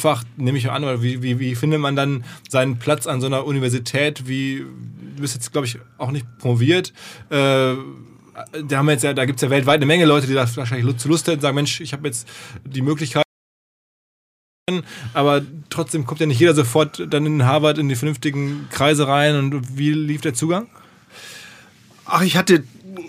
[0.00, 3.26] Fach, nehme ich an, oder wie, wie, wie findet man dann seinen Platz an so
[3.26, 4.26] einer Universität?
[4.26, 4.64] Wie,
[5.16, 6.92] du bist jetzt, glaube ich, auch nicht promoviert.
[7.28, 7.74] Äh,
[8.64, 10.96] da, haben jetzt ja, da gibt es ja weltweit eine Menge Leute, die da wahrscheinlich
[10.96, 12.26] zu Lust hätten, sagen, Mensch, ich habe jetzt
[12.64, 13.24] die Möglichkeit,
[15.14, 19.36] aber trotzdem kommt ja nicht jeder sofort dann in Harvard in die vernünftigen Kreise rein.
[19.36, 20.68] Und wie lief der Zugang?
[22.04, 22.64] Ach, ich hatte,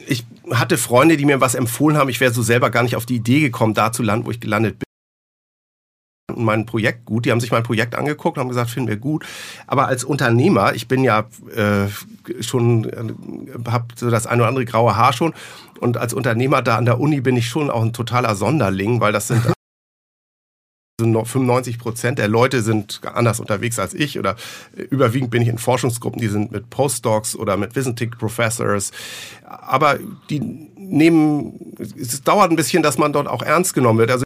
[0.08, 2.10] ich hatte Freunde, die mir was empfohlen haben.
[2.10, 4.40] Ich wäre so selber gar nicht auf die Idee gekommen, da zu landen, wo ich
[4.40, 4.91] gelandet bin
[6.38, 7.26] mein Projekt gut.
[7.26, 9.26] Die haben sich mein Projekt angeguckt und haben gesagt, finden wir gut.
[9.68, 11.88] Aber als Unternehmer, ich bin ja äh,
[12.42, 15.34] schon, äh, habe so das eine oder andere graue Haar schon.
[15.80, 19.12] Und als Unternehmer da an der Uni bin ich schon auch ein totaler Sonderling, weil
[19.12, 19.42] das sind
[21.02, 24.36] 95 Prozent der Leute sind anders unterwegs als ich oder
[24.90, 28.92] überwiegend bin ich in Forschungsgruppen, die sind mit Postdocs oder mit Visiting Professors.
[29.48, 29.98] Aber
[30.30, 34.12] die nehmen, es dauert ein bisschen, dass man dort auch ernst genommen wird.
[34.12, 34.24] Also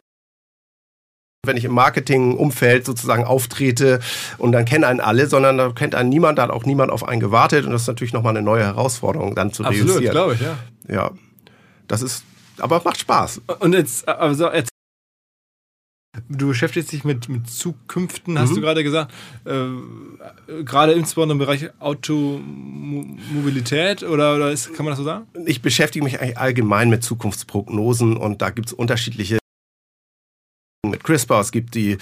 [1.46, 4.00] wenn ich im Marketingumfeld sozusagen auftrete
[4.38, 7.06] und dann kennen einen alle, sondern da kennt einen niemand, da hat auch niemand auf
[7.06, 10.12] einen gewartet und das ist natürlich nochmal eine neue Herausforderung dann zu Absolut, realisieren.
[10.12, 10.58] glaube ich, ja.
[10.88, 11.10] Ja,
[11.88, 12.24] das ist,
[12.58, 13.42] aber macht Spaß.
[13.60, 14.70] Und jetzt, also jetzt
[16.28, 18.56] Du beschäftigst dich mit, mit Zukünften, hast mhm.
[18.56, 19.14] du gerade gesagt.
[19.44, 19.66] Äh,
[20.64, 25.26] gerade insbesondere im Bereich Automobilität oder, oder ist, kann man das so sagen?
[25.44, 29.38] Ich beschäftige mich eigentlich allgemein mit Zukunftsprognosen und da gibt es unterschiedliche
[30.96, 31.98] mit CRISPR, es gibt die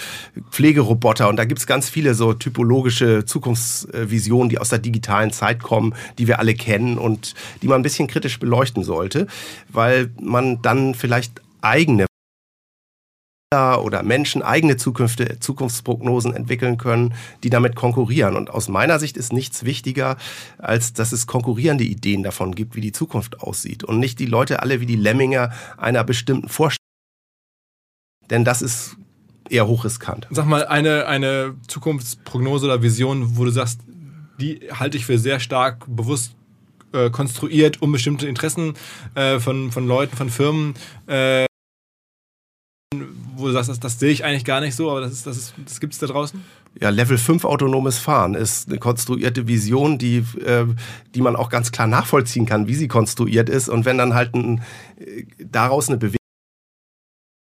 [0.50, 5.62] Pflegeroboter und da gibt es ganz viele so typologische Zukunftsvisionen, die aus der digitalen Zeit
[5.62, 9.26] kommen, die wir alle kennen und die man ein bisschen kritisch beleuchten sollte,
[9.68, 12.06] weil man dann vielleicht eigene
[13.54, 18.34] oder Menschen eigene Zukünfte, Zukunftsprognosen entwickeln können, die damit konkurrieren.
[18.34, 20.16] Und aus meiner Sicht ist nichts wichtiger,
[20.58, 23.84] als dass es konkurrierende Ideen davon gibt, wie die Zukunft aussieht.
[23.84, 26.83] Und nicht die Leute alle wie die Lemminger einer bestimmten Vorstellung
[28.30, 28.96] denn das ist
[29.48, 30.26] eher hochriskant.
[30.30, 33.80] Sag mal, eine, eine Zukunftsprognose oder Vision, wo du sagst,
[34.40, 36.34] die halte ich für sehr stark bewusst
[36.92, 38.74] äh, konstruiert, um bestimmte Interessen
[39.14, 40.74] äh, von, von Leuten, von Firmen,
[41.06, 41.44] äh,
[43.36, 45.80] wo du sagst, das, das sehe ich eigentlich gar nicht so, aber das, das, das
[45.80, 46.42] gibt es da draußen?
[46.80, 50.66] Ja, Level 5 autonomes Fahren ist eine konstruierte Vision, die, äh,
[51.14, 53.68] die man auch ganz klar nachvollziehen kann, wie sie konstruiert ist.
[53.68, 54.62] Und wenn dann halt ein,
[54.98, 56.23] äh, daraus eine Bewegung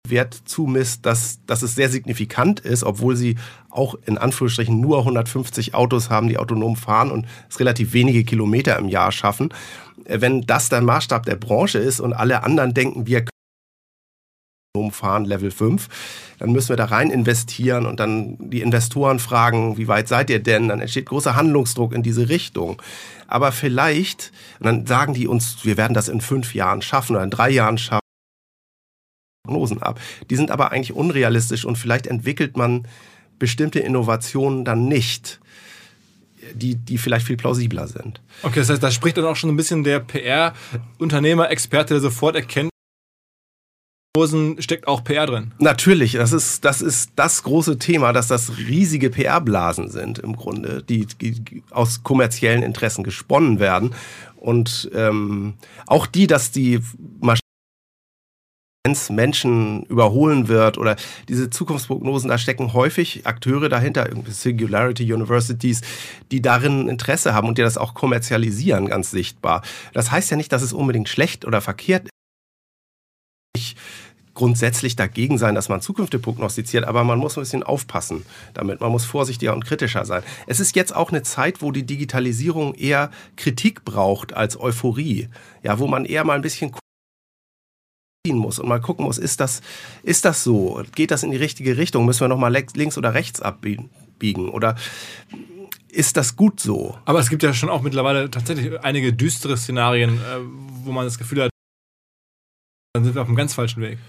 [0.09, 3.35] Wert zumisst, dass, dass es sehr signifikant ist, obwohl sie
[3.69, 8.77] auch in Anführungsstrichen nur 150 Autos haben, die autonom fahren und es relativ wenige Kilometer
[8.77, 9.53] im Jahr schaffen.
[10.05, 13.25] Wenn das der Maßstab der Branche ist und alle anderen denken, wir
[14.77, 15.87] können fahren, Level 5,
[16.39, 20.39] dann müssen wir da rein investieren und dann die Investoren fragen, wie weit seid ihr
[20.39, 20.67] denn?
[20.67, 22.81] Dann entsteht großer Handlungsdruck in diese Richtung.
[23.27, 27.23] Aber vielleicht, und dann sagen die uns, wir werden das in fünf Jahren schaffen oder
[27.23, 28.06] in drei Jahren schaffen.
[29.47, 29.99] Prognosen ab.
[30.29, 32.87] Die sind aber eigentlich unrealistisch und vielleicht entwickelt man
[33.39, 35.39] bestimmte Innovationen dann nicht,
[36.53, 38.21] die, die vielleicht viel plausibler sind.
[38.43, 42.35] Okay, das heißt, da spricht dann auch schon ein bisschen der PR-Unternehmer, Experte, der sofort
[42.35, 42.69] erkennt,
[44.57, 45.53] steckt auch PR drin.
[45.59, 50.81] Natürlich, das ist, das ist das große Thema, dass das riesige PR-Blasen sind im Grunde,
[50.81, 53.93] die, die, aus kommerziellen Interessen gesponnen werden.
[54.35, 55.53] Und ähm,
[55.85, 56.79] auch die, dass die
[57.19, 57.46] Maschinen
[59.09, 60.95] Menschen überholen wird oder
[61.27, 65.81] diese Zukunftsprognosen, da stecken häufig Akteure dahinter, Singularity Universities,
[66.31, 69.61] die darin Interesse haben und die das auch kommerzialisieren, ganz sichtbar.
[69.93, 72.11] Das heißt ja nicht, dass es unbedingt schlecht oder verkehrt ist.
[73.55, 73.75] Ich
[74.37, 78.23] grundsätzlich dagegen sein, dass man Zukünfte prognostiziert, aber man muss ein bisschen aufpassen
[78.53, 78.81] damit.
[78.81, 80.21] Man muss vorsichtiger und kritischer sein.
[80.45, 85.29] Es ist jetzt auch eine Zeit, wo die Digitalisierung eher Kritik braucht als Euphorie.
[85.63, 86.71] Ja, wo man eher mal ein bisschen
[88.35, 89.61] muss und mal gucken muss, ist das,
[90.03, 90.83] ist das so?
[90.95, 92.05] Geht das in die richtige Richtung?
[92.05, 93.89] Müssen wir nochmal links oder rechts abbiegen?
[94.51, 94.75] Oder
[95.89, 96.97] ist das gut so?
[97.05, 100.39] Aber es gibt ja schon auch mittlerweile tatsächlich einige düstere Szenarien, äh,
[100.83, 101.51] wo man das Gefühl hat,
[102.93, 103.99] dann sind wir auf einem ganz falschen Weg.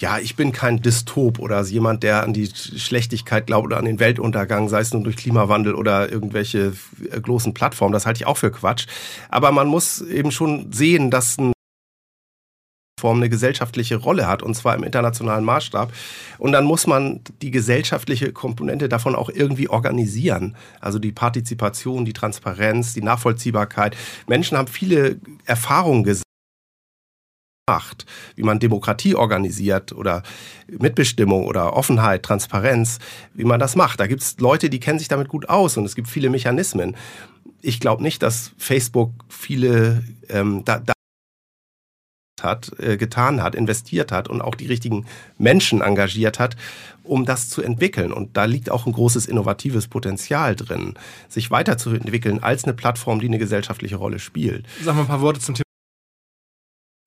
[0.00, 4.00] Ja, ich bin kein Dystop oder jemand, der an die Schlechtigkeit glaubt oder an den
[4.00, 6.72] Weltuntergang, sei es nun durch Klimawandel oder irgendwelche
[7.10, 7.92] äh, großen Plattformen.
[7.92, 8.86] Das halte ich auch für Quatsch.
[9.28, 11.52] Aber man muss eben schon sehen, dass ein
[13.00, 15.92] Form eine gesellschaftliche Rolle hat, und zwar im internationalen Maßstab.
[16.38, 20.56] Und dann muss man die gesellschaftliche Komponente davon auch irgendwie organisieren.
[20.80, 23.96] Also die Partizipation, die Transparenz, die Nachvollziehbarkeit.
[24.28, 26.24] Menschen haben viele Erfahrungen gemacht,
[28.34, 30.22] wie man Demokratie organisiert oder
[30.68, 32.98] Mitbestimmung oder Offenheit, Transparenz,
[33.34, 34.00] wie man das macht.
[34.00, 36.96] Da gibt es Leute, die kennen sich damit gut aus und es gibt viele Mechanismen.
[37.62, 40.92] Ich glaube nicht, dass Facebook viele ähm, da, da
[42.42, 45.06] hat, äh, getan hat, investiert hat und auch die richtigen
[45.38, 46.56] Menschen engagiert hat,
[47.02, 48.12] um das zu entwickeln.
[48.12, 50.94] Und da liegt auch ein großes innovatives Potenzial drin,
[51.28, 54.66] sich weiterzuentwickeln als eine Plattform, die eine gesellschaftliche Rolle spielt.
[54.82, 55.64] Sag mal ein paar Worte zum Thema.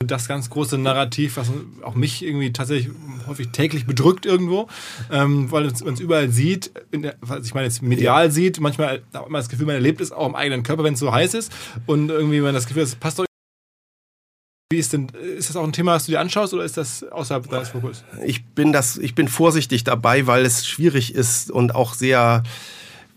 [0.05, 1.49] Das ganz große Narrativ, was
[1.81, 2.93] auch mich irgendwie tatsächlich
[3.25, 4.67] häufig täglich bedrückt irgendwo,
[5.09, 9.29] ähm, weil man es überall sieht, der, was ich meine jetzt medial sieht, manchmal hat
[9.29, 11.53] man das Gefühl, man erlebt es auch im eigenen Körper, wenn es so heiß ist
[11.85, 13.25] und irgendwie man das Gefühl, es passt doch
[14.73, 15.07] wie ist denn,
[15.37, 18.03] ist das auch ein Thema, das du dir anschaust oder ist das außerhalb deines Fokus?
[18.25, 22.43] Ich bin das, ich bin vorsichtig dabei, weil es schwierig ist und auch sehr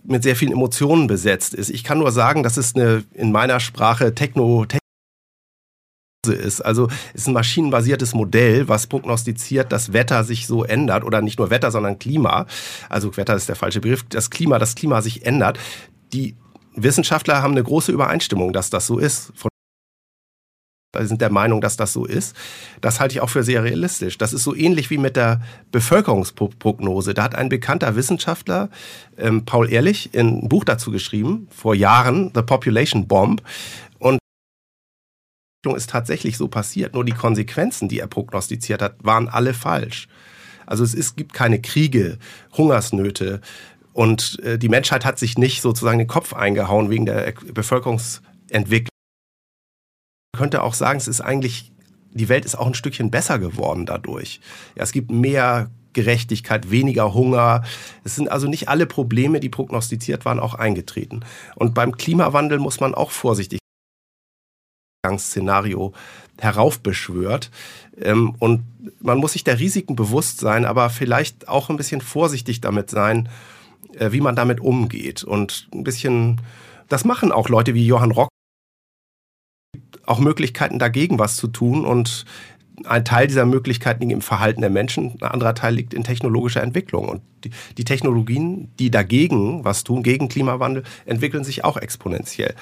[0.04, 1.70] mit sehr vielen Emotionen besetzt ist.
[1.70, 4.80] Ich kann nur sagen, dass es eine in meiner Sprache Techno, Techno
[6.28, 6.60] ist.
[6.60, 11.50] Also ist ein maschinenbasiertes Modell, was prognostiziert, dass Wetter sich so ändert oder nicht nur
[11.50, 12.46] Wetter, sondern Klima.
[12.90, 14.04] Also Wetter ist der falsche Begriff.
[14.10, 15.58] Das Klima, das Klima sich ändert.
[16.12, 16.36] Die
[16.74, 19.32] Wissenschaftler haben eine große Übereinstimmung, dass das so ist.
[19.34, 19.48] Von
[21.04, 22.36] sind der Meinung, dass das so ist.
[22.80, 24.18] Das halte ich auch für sehr realistisch.
[24.18, 25.40] Das ist so ähnlich wie mit der
[25.72, 27.14] Bevölkerungsprognose.
[27.14, 28.70] Da hat ein bekannter Wissenschaftler,
[29.18, 33.42] ähm, Paul Ehrlich, ein Buch dazu geschrieben, vor Jahren, The Population Bomb.
[33.98, 34.18] Und
[35.74, 36.94] ist tatsächlich so passiert.
[36.94, 40.06] Nur die Konsequenzen, die er prognostiziert hat, waren alle falsch.
[40.66, 42.18] Also es ist, gibt keine Kriege,
[42.56, 43.40] Hungersnöte.
[43.92, 48.90] Und äh, die Menschheit hat sich nicht sozusagen den Kopf eingehauen wegen der Bevölkerungsentwicklung.
[50.36, 51.72] Könnte auch sagen, es ist eigentlich,
[52.12, 54.40] die Welt ist auch ein Stückchen besser geworden dadurch.
[54.76, 57.62] Ja, es gibt mehr Gerechtigkeit, weniger Hunger.
[58.04, 61.20] Es sind also nicht alle Probleme, die prognostiziert waren, auch eingetreten.
[61.54, 63.58] Und beim Klimawandel muss man auch vorsichtig
[65.18, 65.92] Szenario
[66.38, 67.50] heraufbeschwört.
[67.98, 68.64] Ähm, und
[69.00, 73.28] man muss sich der Risiken bewusst sein, aber vielleicht auch ein bisschen vorsichtig damit sein,
[73.94, 75.24] äh, wie man damit umgeht.
[75.24, 76.40] Und ein bisschen,
[76.88, 78.28] das machen auch Leute wie Johann Rock,
[80.04, 81.84] auch Möglichkeiten dagegen was zu tun.
[81.84, 82.24] Und
[82.84, 86.62] ein Teil dieser Möglichkeiten liegt im Verhalten der Menschen, ein anderer Teil liegt in technologischer
[86.62, 87.08] Entwicklung.
[87.08, 92.54] Und die, die Technologien, die dagegen was tun, gegen Klimawandel, entwickeln sich auch exponentiell.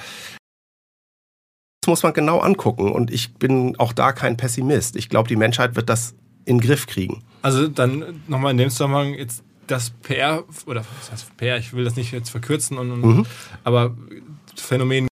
[1.81, 2.91] Das muss man genau angucken.
[2.91, 4.95] Und ich bin auch da kein Pessimist.
[4.95, 7.23] Ich glaube, die Menschheit wird das in den Griff kriegen.
[7.41, 11.83] Also dann nochmal in dem Zusammenhang jetzt das PR, oder was heißt PR, ich will
[11.83, 13.25] das nicht jetzt verkürzen, und, mhm.
[13.63, 13.95] aber
[14.55, 15.07] Phänomen,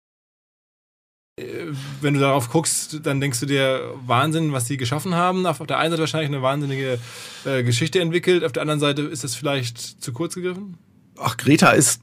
[2.03, 5.47] wenn du darauf guckst, dann denkst du dir Wahnsinn, was sie geschaffen haben.
[5.47, 6.99] Auf der einen Seite wahrscheinlich eine wahnsinnige
[7.45, 10.79] äh, Geschichte entwickelt, auf der anderen Seite ist das vielleicht zu kurz gegriffen?
[11.19, 12.01] Ach, Greta ist,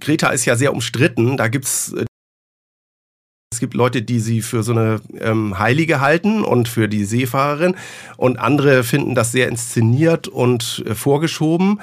[0.00, 1.36] Greta ist ja sehr umstritten.
[1.36, 2.04] Da gibt's äh,
[3.54, 7.76] es gibt Leute, die sie für so eine ähm, Heilige halten und für die Seefahrerin
[8.16, 11.80] und andere finden das sehr inszeniert und äh, vorgeschoben.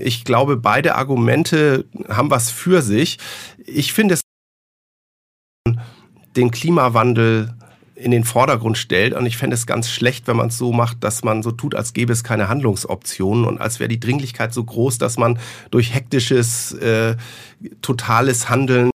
[0.00, 3.18] Ich glaube, beide Argumente haben was für sich.
[3.64, 4.22] Ich finde es
[6.38, 7.54] den Klimawandel
[7.96, 9.12] in den Vordergrund stellt.
[9.12, 11.74] Und ich fände es ganz schlecht, wenn man es so macht, dass man so tut,
[11.74, 15.38] als gäbe es keine Handlungsoptionen und als wäre die Dringlichkeit so groß, dass man
[15.70, 17.16] durch hektisches, äh,
[17.82, 18.90] totales Handeln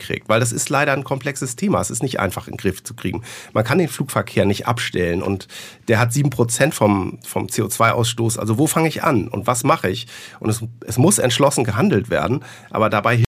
[0.00, 1.80] kriegt, weil das ist leider ein komplexes Thema.
[1.80, 3.22] Es ist nicht einfach in den Griff zu kriegen.
[3.52, 5.46] Man kann den Flugverkehr nicht abstellen und
[5.86, 8.38] der hat sieben Prozent vom, vom CO2-Ausstoß.
[8.38, 10.08] Also wo fange ich an und was mache ich?
[10.40, 13.22] Und es, es muss entschlossen gehandelt werden, aber dabei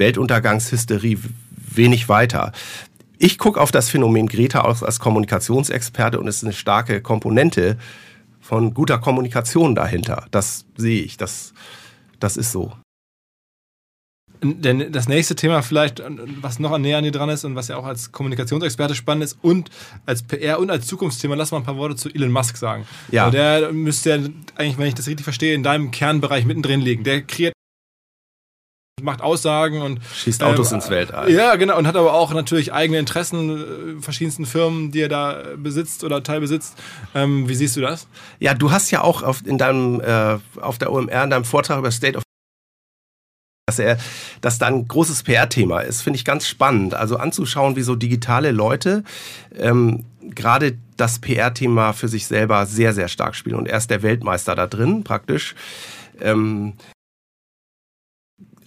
[0.00, 1.18] Weltuntergangshysterie
[1.72, 2.50] wenig weiter.
[3.18, 7.76] Ich gucke auf das Phänomen Greta aus als Kommunikationsexperte und es ist eine starke Komponente
[8.40, 10.26] von guter Kommunikation dahinter.
[10.32, 11.16] Das sehe ich.
[11.16, 11.52] Das,
[12.18, 12.72] das ist so.
[14.42, 16.02] Denn das nächste Thema vielleicht,
[16.40, 19.38] was noch näher an dir dran ist und was ja auch als Kommunikationsexperte spannend ist
[19.42, 19.70] und
[20.06, 22.86] als PR und als Zukunftsthema, lass mal ein paar Worte zu Elon Musk sagen.
[23.10, 23.26] Ja.
[23.26, 24.16] Also der müsste ja
[24.56, 27.04] eigentlich, wenn ich das richtig verstehe, in deinem Kernbereich mittendrin liegen.
[27.04, 27.52] Der kreiert
[29.02, 31.30] macht Aussagen und schießt Autos ähm, ins Weltall.
[31.30, 35.42] Ja, genau und hat aber auch natürlich eigene Interessen, äh, verschiedensten Firmen, die er da
[35.56, 36.76] besitzt oder teilbesitzt.
[37.14, 38.08] Ähm, wie siehst du das?
[38.38, 41.78] Ja, du hast ja auch auf, in deinem, äh, auf der OMR in deinem Vortrag
[41.78, 42.22] über State of
[43.66, 43.98] dass er,
[44.40, 46.92] dass da ein großes PR-Thema ist, finde ich ganz spannend.
[46.94, 49.04] Also anzuschauen, wie so digitale Leute
[49.56, 53.56] ähm, gerade das PR-Thema für sich selber sehr, sehr stark spielen.
[53.56, 55.54] Und er ist der Weltmeister da drin, praktisch.
[56.20, 56.74] Ähm,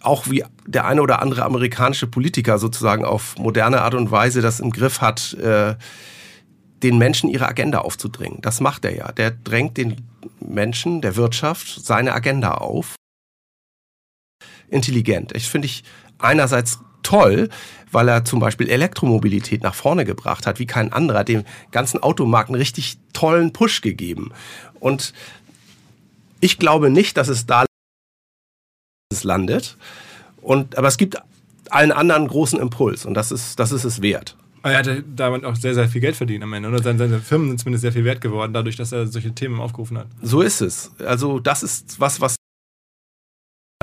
[0.03, 4.59] auch wie der eine oder andere amerikanische Politiker sozusagen auf moderne Art und Weise das
[4.59, 5.75] im Griff hat, äh,
[6.83, 8.39] den Menschen ihre Agenda aufzudringen.
[8.41, 9.11] Das macht er ja.
[9.13, 10.07] Der drängt den
[10.39, 12.95] Menschen, der Wirtschaft, seine Agenda auf
[14.69, 15.31] intelligent.
[15.35, 15.83] Ich finde ich
[16.19, 17.49] einerseits toll,
[17.91, 22.49] weil er zum Beispiel Elektromobilität nach vorne gebracht hat, wie kein anderer, dem ganzen Automarkt
[22.49, 24.31] einen richtig tollen Push gegeben.
[24.79, 25.13] Und
[26.39, 27.65] ich glaube nicht, dass es da
[29.23, 29.77] landet.
[30.41, 31.17] Und, aber es gibt
[31.69, 34.35] allen anderen großen Impuls und das ist, das ist es wert.
[34.63, 36.69] Er hat damit auch sehr, sehr viel Geld verdient am Ende.
[36.69, 39.97] Oder seine Firmen sind zumindest sehr viel wert geworden, dadurch, dass er solche Themen aufgerufen
[39.97, 40.07] hat.
[40.21, 40.91] So ist es.
[40.99, 42.37] Also das ist was, was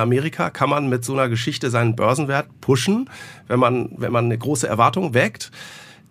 [0.00, 3.10] Amerika kann man mit so einer Geschichte seinen Börsenwert pushen,
[3.46, 5.50] wenn man, wenn man eine große Erwartung weckt.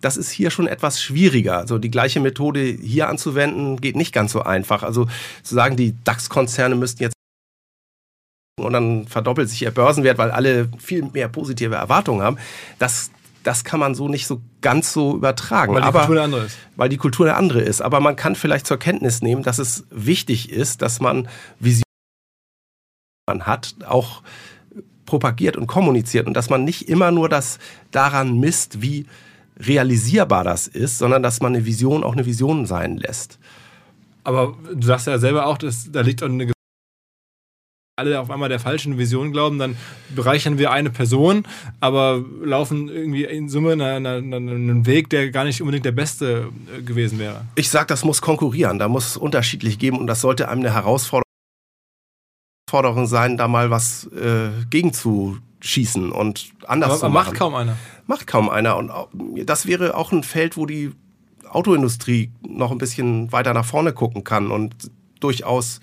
[0.00, 1.58] Das ist hier schon etwas schwieriger.
[1.58, 4.84] Also die gleiche Methode hier anzuwenden, geht nicht ganz so einfach.
[4.84, 5.06] Also
[5.42, 7.14] zu sagen, die DAX-Konzerne müssten jetzt
[8.58, 12.36] und dann verdoppelt sich ihr Börsenwert, weil alle viel mehr positive Erwartungen haben.
[12.78, 13.10] Das,
[13.42, 15.74] das kann man so nicht so ganz so übertragen.
[15.74, 16.58] Weil die Aber, Kultur eine andere ist.
[16.76, 17.80] Weil die Kultur eine andere ist.
[17.80, 21.84] Aber man kann vielleicht zur Kenntnis nehmen, dass es wichtig ist, dass man Visionen
[23.26, 24.22] man hat, auch
[25.06, 27.58] propagiert und kommuniziert und dass man nicht immer nur das
[27.90, 29.06] daran misst, wie
[29.58, 33.38] realisierbar das ist, sondern dass man eine Vision auch eine Vision sein lässt.
[34.24, 36.52] Aber du sagst ja selber auch, dass da liegt eine
[38.00, 39.76] alle auf einmal der falschen Vision glauben, dann
[40.14, 41.44] bereichern wir eine Person,
[41.78, 47.18] aber laufen irgendwie in Summe einen Weg, der gar nicht unbedingt der beste äh, gewesen
[47.18, 47.44] wäre.
[47.54, 50.74] Ich sage, das muss konkurrieren, da muss es unterschiedlich geben und das sollte einem eine
[50.74, 51.24] Herausforderung
[52.70, 57.26] Forderung sein, da mal was äh, gegenzuschießen und anders Aber zu machen.
[57.26, 57.76] macht kaum einer.
[58.06, 58.76] Macht kaum einer.
[58.76, 58.92] Und
[59.44, 60.92] das wäre auch ein Feld, wo die
[61.50, 65.80] Autoindustrie noch ein bisschen weiter nach vorne gucken kann und durchaus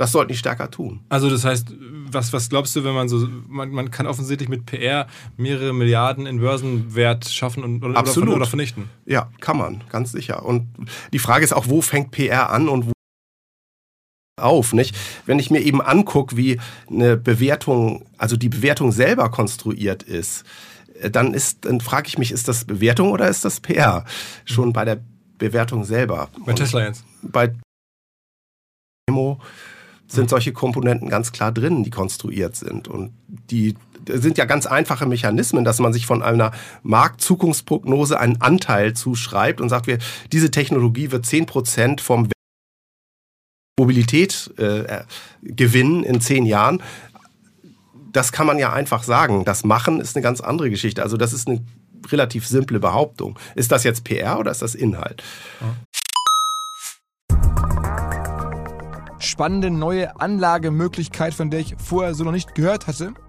[0.00, 1.00] das sollten die stärker tun.
[1.10, 1.74] Also das heißt,
[2.10, 6.24] was, was glaubst du, wenn man so, man, man kann offensichtlich mit PR mehrere Milliarden
[6.24, 8.34] in Börsenwert schaffen und, oder, Absolut.
[8.34, 8.88] oder vernichten?
[9.04, 10.46] Ja, kann man, ganz sicher.
[10.46, 10.68] Und
[11.12, 12.92] die Frage ist auch, wo fängt PR an und wo
[14.38, 14.96] auf, nicht?
[15.26, 20.44] Wenn ich mir eben angucke, wie eine Bewertung, also die Bewertung selber konstruiert ist,
[21.10, 24.06] dann ist, dann frage ich mich, ist das Bewertung oder ist das PR?
[24.46, 25.04] Schon bei der
[25.36, 26.30] Bewertung selber.
[26.46, 27.04] Bei Tesla jetzt?
[27.20, 27.52] Bei
[29.06, 29.38] Demo
[30.10, 32.88] sind solche Komponenten ganz klar drin, die konstruiert sind.
[32.88, 33.74] Und die
[34.08, 36.52] sind ja ganz einfache Mechanismen, dass man sich von einer
[36.82, 39.98] Marktzukunftsprognose einen Anteil zuschreibt und sagt, wir,
[40.32, 42.28] diese Technologie wird 10% vom
[43.78, 45.04] Mobilität äh,
[45.42, 46.82] gewinnen in zehn Jahren.
[48.12, 49.44] Das kann man ja einfach sagen.
[49.44, 51.02] Das Machen ist eine ganz andere Geschichte.
[51.02, 51.64] Also das ist eine
[52.10, 53.38] relativ simple Behauptung.
[53.54, 55.22] Ist das jetzt PR oder ist das Inhalt?
[55.60, 55.99] Ja.
[59.40, 63.14] Spannende neue Anlagemöglichkeit, von der ich vorher so noch nicht gehört hatte.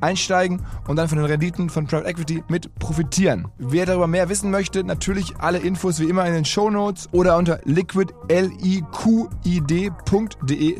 [0.00, 3.48] einsteigen und dann von den Renditen von Private Equity mit profitieren.
[3.58, 7.36] Wer darüber mehr wissen möchte, natürlich alle Infos wie immer in den Show Notes oder
[7.36, 8.82] unter liquid.de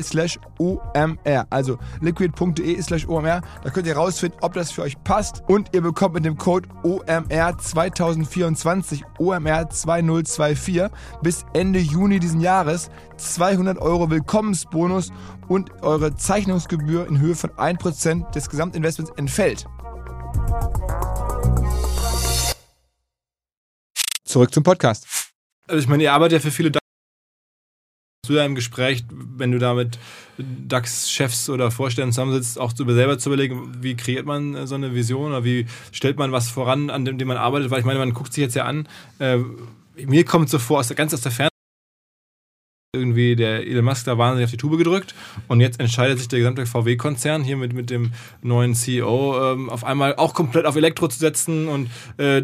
[0.01, 1.47] slash omr.
[1.49, 3.41] Also liquid.de slash omr.
[3.63, 6.69] Da könnt ihr rausfinden, ob das für euch passt und ihr bekommt mit dem Code
[6.83, 10.83] OMR 2024 OMR 2024
[11.21, 15.11] bis Ende Juni diesen Jahres 200 Euro Willkommensbonus
[15.47, 19.65] und eure Zeichnungsgebühr in Höhe von 1% des Gesamtinvestments entfällt.
[24.23, 25.07] Zurück zum Podcast.
[25.67, 26.71] Also ich meine, ihr arbeitet ja für viele
[28.33, 29.97] ja im Gespräch, wenn du da mit
[30.37, 35.43] DAX-Chefs oder Vorständen zusammensitzt, auch selber zu überlegen, wie kreiert man so eine Vision oder
[35.43, 38.33] wie stellt man was voran, an dem, dem man arbeitet, weil ich meine, man guckt
[38.33, 38.87] sich jetzt ja an,
[39.19, 39.39] äh,
[40.05, 41.49] mir kommt so vor, aus der, ganz aus der Ferne,
[42.93, 45.13] irgendwie der Elon Musk da wahnsinnig auf die Tube gedrückt
[45.47, 49.83] und jetzt entscheidet sich der gesamte VW-Konzern hier mit, mit dem neuen CEO ähm, auf
[49.83, 52.43] einmal auch komplett auf Elektro zu setzen und äh,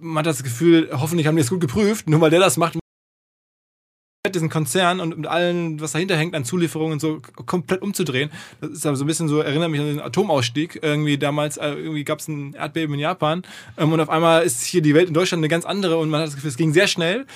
[0.00, 2.78] man hat das Gefühl, hoffentlich haben die es gut geprüft, nur weil der das macht,
[4.34, 8.30] diesen Konzern und mit allen, was dahinter hängt an Zulieferungen so komplett umzudrehen.
[8.60, 10.78] Das ist aber so ein bisschen so, erinnert mich an den Atomausstieg.
[10.82, 13.42] Irgendwie damals, äh, irgendwie gab es ein Erdbeben in Japan
[13.76, 16.20] ähm, und auf einmal ist hier die Welt in Deutschland eine ganz andere und man
[16.20, 17.26] hat das Gefühl, es ging sehr schnell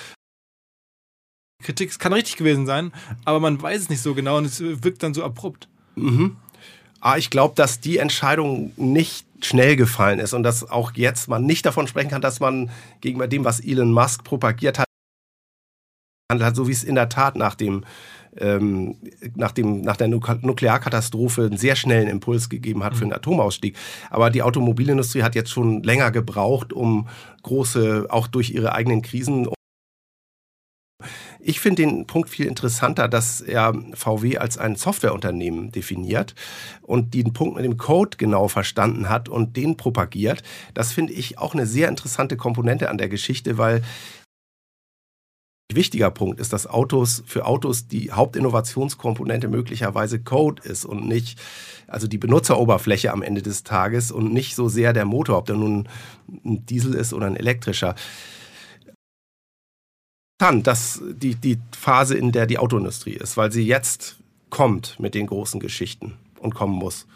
[1.63, 2.91] Kritik, es kann richtig gewesen sein,
[3.25, 5.67] aber man weiß es nicht so genau und es wirkt dann so abrupt.
[5.95, 6.35] Mhm.
[6.99, 11.45] Ah, ich glaube, dass die Entscheidung nicht schnell gefallen ist und dass auch jetzt man
[11.45, 12.69] nicht davon sprechen kann, dass man
[13.01, 14.87] gegenüber dem, was Elon Musk propagiert hat,
[16.31, 17.83] hat, so wie es in der Tat nach dem
[18.37, 18.97] ähm,
[19.35, 23.77] nach, dem, nach der Nuklearkatastrophe einen sehr schnellen Impuls gegeben hat für den Atomausstieg.
[24.09, 27.07] Aber die Automobilindustrie hat jetzt schon länger gebraucht, um
[27.43, 29.47] große, auch durch ihre eigenen Krisen,
[31.39, 36.35] ich finde den Punkt viel interessanter, dass er VW als ein Softwareunternehmen definiert
[36.81, 40.41] und den Punkt mit dem Code genau verstanden hat und den propagiert.
[40.73, 43.83] Das finde ich auch eine sehr interessante Komponente an der Geschichte, weil
[45.75, 51.39] wichtiger Punkt ist, dass Autos für Autos die Hauptinnovationskomponente möglicherweise Code ist und nicht
[51.87, 55.55] also die Benutzeroberfläche am Ende des Tages und nicht so sehr der Motor, ob der
[55.55, 55.87] nun
[56.43, 57.95] ein Diesel ist oder ein elektrischer
[60.61, 64.17] dass die, die Phase, in der die Autoindustrie ist, weil sie jetzt
[64.49, 67.07] kommt mit den großen Geschichten und kommen muss.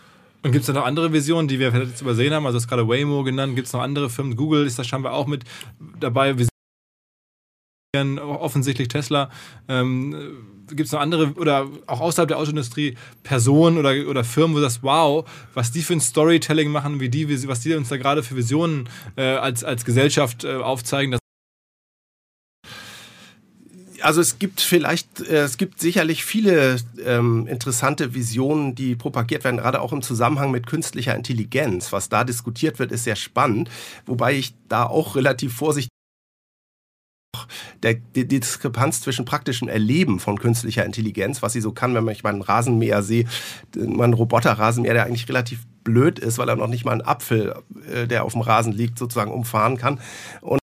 [0.43, 2.45] Und gibt es da noch andere Visionen, die wir vielleicht jetzt übersehen haben?
[2.45, 3.55] Also, du hast gerade Waymo genannt.
[3.55, 4.37] Gibt es noch andere Firmen?
[4.37, 5.43] Google ist da scheinbar auch mit
[5.99, 6.35] dabei.
[7.97, 9.29] Visionen, offensichtlich Tesla.
[9.67, 10.15] Ähm,
[10.69, 14.63] gibt es noch andere oder auch außerhalb der Autoindustrie Personen oder, oder Firmen, wo du
[14.63, 18.21] sagst, wow, was die für ein Storytelling machen, wie die, was die uns da gerade
[18.21, 21.17] für Visionen äh, als, als Gesellschaft äh, aufzeigen,
[24.01, 29.57] also es gibt vielleicht, äh, es gibt sicherlich viele ähm, interessante Visionen, die propagiert werden,
[29.57, 31.91] gerade auch im Zusammenhang mit künstlicher Intelligenz.
[31.91, 33.69] Was da diskutiert wird, ist sehr spannend,
[34.05, 35.96] wobei ich da auch relativ vorsichtig
[37.83, 42.03] der, die, die Diskrepanz zwischen praktischem Erleben von künstlicher Intelligenz, was sie so kann, wenn
[42.03, 43.25] man ich mal einen Rasenmäher sehe,
[43.75, 47.55] einen Roboterrasenmäher, der eigentlich relativ blöd ist, weil er noch nicht mal einen Apfel,
[47.89, 49.99] äh, der auf dem Rasen liegt, sozusagen umfahren kann.
[50.41, 50.59] Und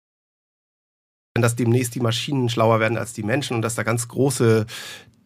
[1.36, 4.66] dass demnächst die Maschinen schlauer werden als die Menschen und dass da ganz große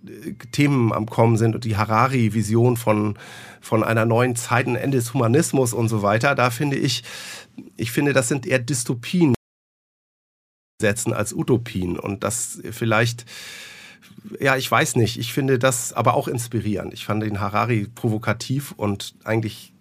[0.05, 3.17] äh, Themen am Kommen sind und die Harari-Vision von,
[3.61, 7.03] von einer neuen Zeit, ein Ende des Humanismus und so weiter, da finde ich,
[7.77, 9.33] ich finde, das sind eher Dystopien
[10.82, 13.26] setzen als Utopien und das vielleicht
[14.39, 15.19] ja, ich weiß nicht.
[15.19, 16.93] Ich finde das aber auch inspirierend.
[16.93, 19.74] Ich fand den Harari provokativ und eigentlich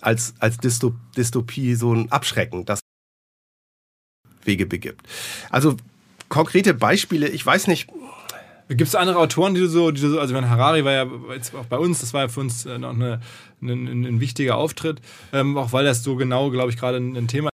[0.00, 2.80] als, als Dystopie so ein Abschrecken, das
[4.44, 5.06] Wege begibt.
[5.50, 5.76] Also
[6.28, 7.88] konkrete Beispiele, ich weiß nicht.
[8.68, 11.06] Gibt es andere Autoren, die du so, die du so also wenn Harari war ja
[11.32, 13.20] jetzt auch bei uns, das war ja für uns äh, noch eine,
[13.62, 15.00] ein, ein wichtiger Auftritt,
[15.32, 17.48] ähm, auch weil das so genau, glaube ich, gerade ein, ein Thema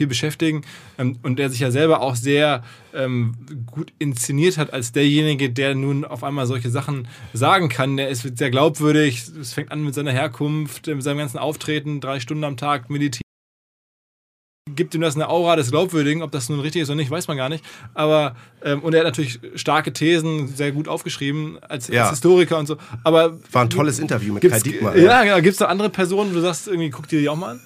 [0.00, 0.62] viel beschäftigen
[0.96, 3.34] ähm, und der sich ja selber auch sehr ähm,
[3.66, 7.98] gut inszeniert hat als derjenige, der nun auf einmal solche Sachen sagen kann.
[7.98, 12.18] Der ist sehr glaubwürdig, es fängt an mit seiner Herkunft, mit seinem ganzen Auftreten, drei
[12.18, 13.20] Stunden am Tag meditieren
[14.76, 16.22] gibt ihm das eine Aura des Glaubwürdigen.
[16.22, 17.64] Ob das nun richtig ist oder nicht, weiß man gar nicht.
[17.92, 22.02] Aber, ähm, und er hat natürlich starke Thesen, sehr gut aufgeschrieben als, ja.
[22.02, 22.76] als Historiker und so.
[23.04, 23.38] Aber.
[23.52, 24.96] War ein tolles Interview mit Kai Diekmann.
[24.96, 25.36] Ja, ja genau.
[25.36, 27.60] Gibt es da andere Personen, wo du sagst, irgendwie, guck dir die auch mal an?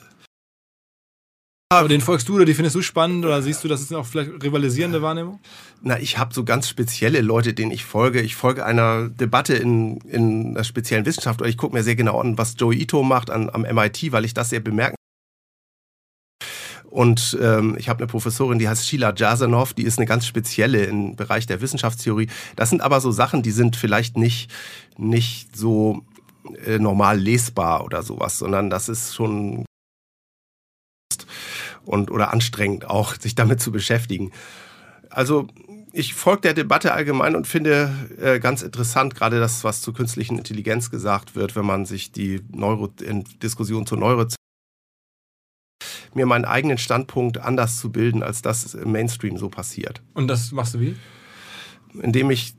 [1.79, 4.07] Aber den folgst du oder die findest du spannend oder siehst du, das ist auch
[4.07, 5.41] vielleicht rivalisierende Wahrnehmung?
[5.83, 8.21] Na, ich habe so ganz spezielle Leute, denen ich folge.
[8.21, 12.21] Ich folge einer Debatte in, in einer speziellen Wissenschaft oder ich gucke mir sehr genau
[12.21, 14.97] an, was Joe Ito macht an, am MIT, weil ich das sehr bemerken
[16.95, 20.85] und ähm, ich habe eine Professorin, die heißt Sheila Jasanow, die ist eine ganz spezielle
[20.85, 22.29] im Bereich der Wissenschaftstheorie.
[22.55, 24.49] Das sind aber so Sachen, die sind vielleicht nicht,
[24.97, 26.05] nicht so
[26.65, 29.65] äh, normal lesbar oder sowas, sondern das ist schon
[31.85, 34.33] und oder anstrengend auch, sich damit zu beschäftigen.
[35.11, 35.49] Also
[35.93, 40.39] ich folge der Debatte allgemein und finde äh, ganz interessant, gerade das, was zur künstlichen
[40.39, 44.27] Intelligenz gesagt wird, wenn man sich die Neuro Diskussion zur Neuro
[46.15, 50.03] mir meinen eigenen Standpunkt anders zu bilden, als das im Mainstream so passiert.
[50.15, 50.97] Und das machst du wie?
[52.01, 52.55] Indem ich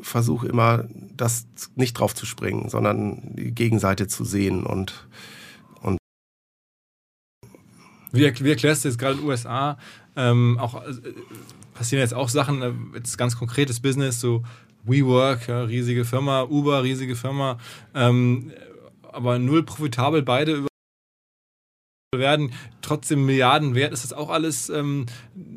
[0.00, 0.84] versuche immer,
[1.16, 5.08] das nicht drauf zu springen, sondern die Gegenseite zu sehen und
[8.12, 9.78] wie, wie erklärst du jetzt gerade in den USA,
[10.16, 10.92] ähm, auch äh,
[11.74, 14.44] passieren jetzt auch Sachen, äh, jetzt ganz konkretes Business, so
[14.84, 17.58] WeWork, ja, riesige Firma, Uber, riesige Firma,
[17.94, 18.52] ähm,
[19.02, 20.68] aber null profitabel beide über
[22.12, 22.52] werden,
[22.82, 23.92] trotzdem Milliarden wert.
[23.92, 25.06] Ist das auch alles ähm,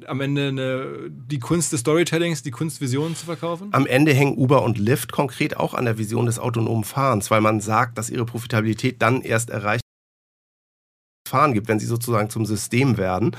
[0.07, 3.69] am Ende eine, die Kunst des Storytellings, die Kunst, Visionen zu verkaufen?
[3.71, 7.41] Am Ende hängen Uber und Lyft konkret auch an der Vision des autonomen Fahrens, weil
[7.41, 9.83] man sagt, dass ihre Profitabilität dann erst erreicht
[11.29, 13.35] Fahren gibt, wenn sie sozusagen zum System werden.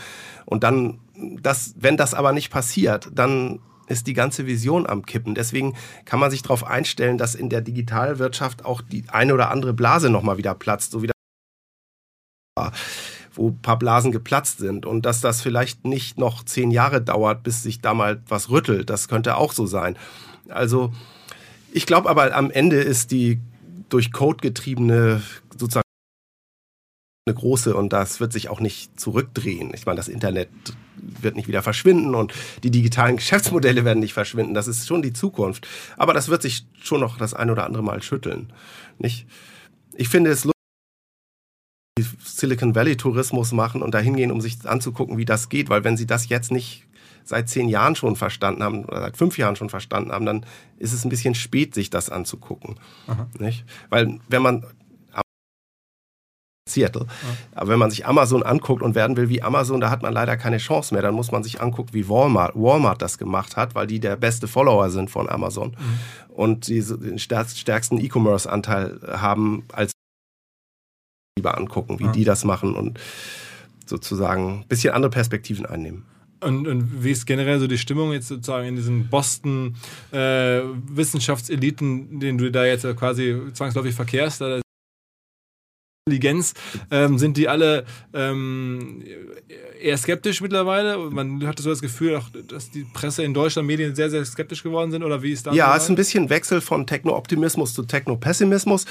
[0.46, 1.00] Und dann,
[1.42, 5.34] das, wenn das aber nicht passiert, dann ist die ganze Vision am Kippen.
[5.34, 5.74] Deswegen
[6.04, 10.10] kann man sich darauf einstellen, dass in der Digitalwirtschaft auch die eine oder andere Blase
[10.10, 11.10] nochmal wieder platzt, so wie
[13.34, 17.42] wo ein paar Blasen geplatzt sind und dass das vielleicht nicht noch zehn Jahre dauert,
[17.42, 18.90] bis sich da mal was rüttelt.
[18.90, 19.96] Das könnte auch so sein.
[20.48, 20.92] Also
[21.72, 23.40] ich glaube aber am Ende ist die
[23.88, 25.22] durch Code getriebene
[25.56, 25.84] sozusagen
[27.30, 29.72] eine große und das wird sich auch nicht zurückdrehen.
[29.74, 30.48] Ich meine, das Internet
[30.96, 34.54] wird nicht wieder verschwinden und die digitalen Geschäftsmodelle werden nicht verschwinden.
[34.54, 35.66] Das ist schon die Zukunft.
[35.96, 38.52] Aber das wird sich schon noch das ein oder andere Mal schütteln.
[38.98, 39.26] Nicht?
[39.94, 40.54] Ich finde es lustig,
[42.24, 45.68] Silicon Valley Tourismus machen und dahin gehen, um sich anzugucken, wie das geht.
[45.70, 46.86] Weil wenn sie das jetzt nicht
[47.24, 50.46] seit zehn Jahren schon verstanden haben oder seit fünf Jahren schon verstanden haben, dann
[50.78, 52.76] ist es ein bisschen spät, sich das anzugucken.
[53.38, 53.64] Nicht?
[53.88, 54.64] Weil wenn man
[56.72, 57.06] Seattle.
[57.06, 57.60] Ja.
[57.60, 60.36] Aber wenn man sich Amazon anguckt und werden will wie Amazon, da hat man leider
[60.36, 61.02] keine Chance mehr.
[61.02, 64.48] Dann muss man sich angucken, wie Walmart, Walmart das gemacht hat, weil die der beste
[64.48, 66.34] Follower sind von Amazon mhm.
[66.34, 69.92] und die den stärksten E-Commerce-Anteil haben als
[71.36, 72.12] lieber angucken, wie ja.
[72.12, 72.98] die das machen und
[73.86, 76.04] sozusagen ein bisschen andere Perspektiven einnehmen.
[76.42, 79.76] Und, und, wie ist generell so die Stimmung jetzt sozusagen in diesen Boston
[80.10, 84.40] äh, Wissenschaftseliten, denen du da jetzt quasi zwangsläufig verkehrst?
[84.40, 84.60] Da
[86.06, 86.54] Intelligenz,
[86.90, 87.84] ähm, sind die alle
[88.14, 89.04] ähm,
[89.80, 90.98] eher skeptisch mittlerweile?
[90.98, 94.62] Man hat so das Gefühl, auch, dass die Presse in Deutschland, Medien sehr, sehr skeptisch
[94.62, 95.54] geworden sind oder wie ist das?
[95.54, 98.86] Ja, es ist ein bisschen Wechsel von Techno-Optimismus zu Techno-Pessimismus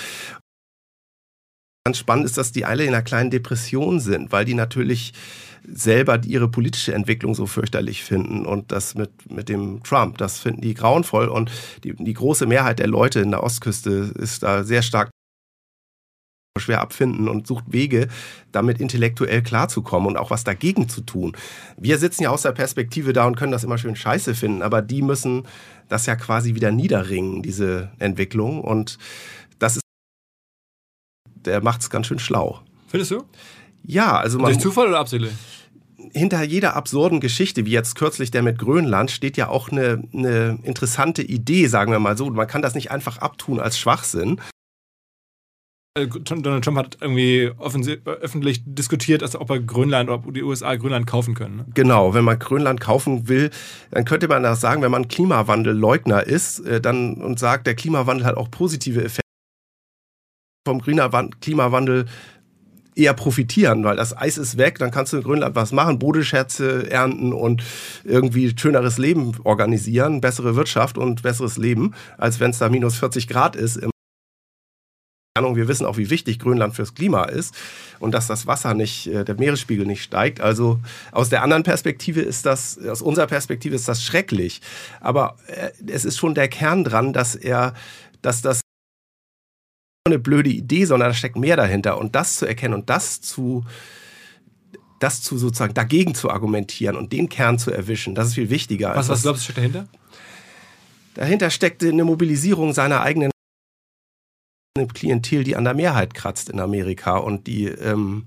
[1.85, 5.13] Ganz spannend ist, dass die alle in einer kleinen Depression sind, weil die natürlich
[5.63, 10.61] selber ihre politische Entwicklung so fürchterlich finden und das mit, mit dem Trump, das finden
[10.61, 11.51] die grauenvoll und
[11.83, 15.09] die, die große Mehrheit der Leute in der Ostküste ist da sehr stark
[16.59, 18.07] schwer abfinden und sucht Wege,
[18.51, 21.35] damit intellektuell klarzukommen und auch was dagegen zu tun.
[21.77, 24.81] Wir sitzen ja aus der Perspektive da und können das immer schön scheiße finden, aber
[24.81, 25.43] die müssen
[25.87, 28.61] das ja quasi wieder niederringen, diese Entwicklung.
[28.61, 28.97] Und
[29.57, 29.83] das ist,
[31.45, 32.61] der macht es ganz schön schlau.
[32.87, 33.23] Findest du?
[33.83, 34.51] Ja, also man.
[34.51, 35.33] Durch Zufall oder absichtlich?
[36.13, 40.59] hinter jeder absurden Geschichte, wie jetzt kürzlich der mit Grönland, steht ja auch eine, eine
[40.63, 42.29] interessante Idee, sagen wir mal so.
[42.29, 44.39] Man kann das nicht einfach abtun als Schwachsinn.
[45.99, 51.07] Äh, Donald Trump hat irgendwie öffentlich diskutiert, als ob er Grönland ob die USA Grönland
[51.07, 51.57] kaufen können.
[51.57, 51.65] Ne?
[51.73, 53.49] Genau, wenn man Grönland kaufen will,
[53.91, 58.25] dann könnte man das sagen, wenn man Klimawandelleugner ist äh, dann, und sagt, der Klimawandel
[58.25, 59.21] hat auch positive Effekte
[60.65, 62.05] vom Klimawandel
[62.95, 66.91] eher profitieren, weil das Eis ist weg, dann kannst du in Grönland was machen, Bodenscherze
[66.91, 67.63] ernten und
[68.03, 73.27] irgendwie schöneres Leben organisieren, bessere Wirtschaft und besseres Leben, als wenn es da minus 40
[73.27, 73.79] Grad ist.
[75.55, 77.55] Wir wissen auch, wie wichtig Grönland fürs Klima ist
[77.99, 80.41] und dass das Wasser nicht, äh, der Meeresspiegel nicht steigt.
[80.41, 80.79] Also
[81.11, 84.61] aus der anderen Perspektive ist das, aus unserer Perspektive ist das schrecklich.
[85.01, 87.73] Aber äh, es ist schon der Kern dran, dass er,
[88.21, 88.61] dass das
[90.05, 91.97] eine blöde Idee, sondern da steckt mehr dahinter.
[91.97, 93.65] Und das zu erkennen und das zu,
[94.99, 98.95] das zu sozusagen dagegen zu argumentieren und den Kern zu erwischen, das ist viel wichtiger.
[98.95, 99.87] Was, was glaubst du steckt dahinter?
[101.15, 103.31] Dahinter steckt eine Mobilisierung seiner eigenen
[104.93, 108.25] Klientel, die an der Mehrheit kratzt in Amerika und die, ähm,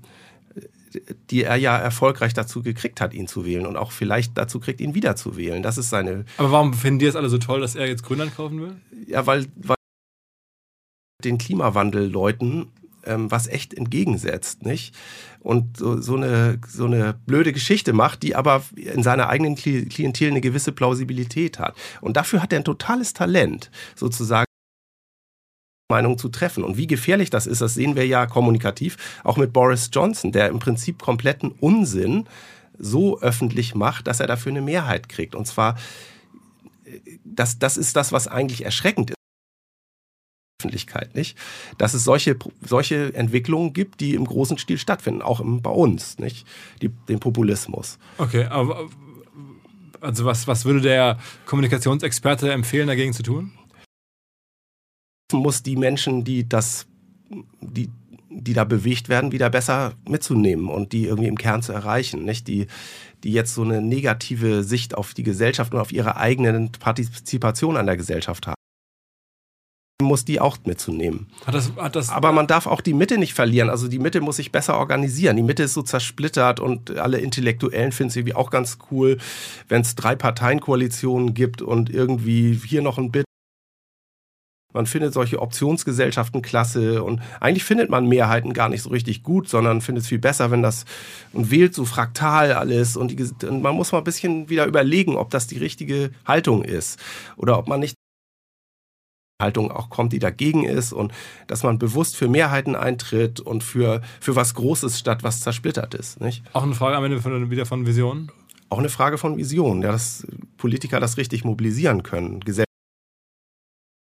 [1.29, 4.81] die er ja erfolgreich dazu gekriegt hat, ihn zu wählen und auch vielleicht dazu kriegt,
[4.81, 5.63] ihn wieder zu wählen.
[5.63, 6.25] Das ist seine.
[6.37, 8.75] Aber warum finden die es alle so toll, dass er jetzt Grönland kaufen will?
[9.07, 9.75] Ja, weil, weil
[11.23, 12.71] den Klimawandelleuten
[13.05, 14.95] ähm, was echt entgegensetzt, nicht?
[15.39, 20.31] Und so, so, eine, so eine blöde Geschichte macht, die aber in seiner eigenen Klientel
[20.31, 21.75] eine gewisse Plausibilität hat.
[22.01, 24.45] Und dafür hat er ein totales Talent, sozusagen.
[25.93, 26.63] Meinung zu treffen.
[26.63, 30.49] Und wie gefährlich das ist, das sehen wir ja kommunikativ auch mit Boris Johnson, der
[30.49, 32.25] im Prinzip kompletten Unsinn
[32.79, 35.35] so öffentlich macht, dass er dafür eine Mehrheit kriegt.
[35.35, 35.77] Und zwar,
[36.85, 39.17] äh, das, das ist das, was eigentlich erschreckend ist.
[40.59, 41.37] Öffentlichkeit, nicht?
[41.77, 46.19] Dass es solche, solche Entwicklungen gibt, die im großen Stil stattfinden, auch im, bei uns,
[46.19, 46.47] nicht?
[46.81, 47.99] Die, den Populismus.
[48.17, 48.89] Okay, aber
[49.99, 53.51] also was, was würde der Kommunikationsexperte empfehlen, dagegen zu tun?
[55.33, 56.85] Muss die Menschen, die das,
[57.61, 57.89] die,
[58.29, 62.47] die da bewegt werden, wieder besser mitzunehmen und die irgendwie im Kern zu erreichen, nicht?
[62.47, 62.67] Die,
[63.23, 67.85] die jetzt so eine negative Sicht auf die Gesellschaft und auf ihre eigene Partizipation an
[67.85, 68.55] der Gesellschaft haben
[70.03, 71.27] muss die auch mitzunehmen.
[71.45, 73.69] Hat das, hat das, Aber man darf auch die Mitte nicht verlieren.
[73.69, 75.37] Also die Mitte muss sich besser organisieren.
[75.37, 79.17] Die Mitte ist so zersplittert und alle Intellektuellen finden es irgendwie auch ganz cool,
[79.69, 83.25] wenn es drei Parteienkoalitionen gibt und irgendwie hier noch ein Bit.
[84.73, 89.47] Man findet solche Optionsgesellschaften klasse und eigentlich findet man Mehrheiten gar nicht so richtig gut,
[89.47, 90.85] sondern findet es viel besser, wenn das
[91.31, 95.15] und wählt so fraktal alles und, die, und man muss mal ein bisschen wieder überlegen,
[95.15, 96.99] ob das die richtige Haltung ist
[97.37, 97.95] oder ob man nicht
[99.41, 101.11] Haltung auch kommt, die dagegen ist und
[101.47, 106.21] dass man bewusst für Mehrheiten eintritt und für, für was Großes statt was zersplittert ist.
[106.21, 106.43] Nicht?
[106.53, 108.31] Auch eine Frage am Ende von, wieder von Visionen?
[108.69, 110.25] Auch eine Frage von Visionen, ja, dass
[110.57, 112.39] Politiker das richtig mobilisieren können,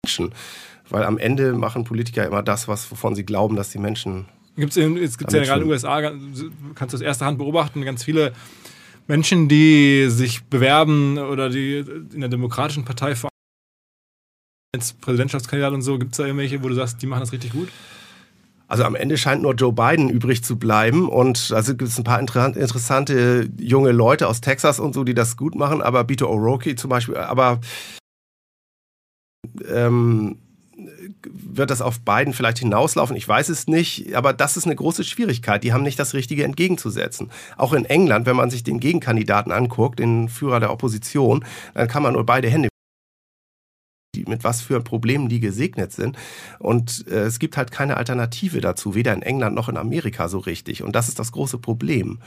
[0.08, 0.32] Menschen.
[0.90, 4.26] Weil am Ende machen Politiker immer das, was, wovon sie glauben, dass die Menschen.
[4.56, 6.02] Gibt's in, jetzt gibt es ja gerade in den USA,
[6.76, 8.32] kannst du aus erster Hand beobachten, ganz viele
[9.06, 11.80] Menschen, die sich bewerben oder die
[12.14, 13.30] in der Demokratischen Partei vor
[14.74, 17.52] als Präsidentschaftskandidat und so, gibt es da irgendwelche, wo du sagst, die machen das richtig
[17.52, 17.70] gut?
[18.70, 22.04] Also am Ende scheint nur Joe Biden übrig zu bleiben und also gibt es ein
[22.04, 26.76] paar interessante junge Leute aus Texas und so, die das gut machen, aber Beto O'Rourke
[26.76, 27.60] zum Beispiel, aber
[29.68, 30.38] ähm,
[31.24, 33.16] wird das auf Biden vielleicht hinauslaufen?
[33.16, 35.64] Ich weiß es nicht, aber das ist eine große Schwierigkeit.
[35.64, 37.32] Die haben nicht das Richtige entgegenzusetzen.
[37.58, 41.44] Auch in England, wenn man sich den Gegenkandidaten anguckt, den Führer der Opposition,
[41.74, 42.70] dann kann man nur beide Hände
[44.28, 46.18] mit was für Problemen die gesegnet sind.
[46.60, 50.40] Und äh, es gibt halt keine Alternative dazu, weder in England noch in Amerika so
[50.40, 50.82] richtig.
[50.84, 52.08] Und das ist das große Problem.
[52.08, 52.20] Mhm.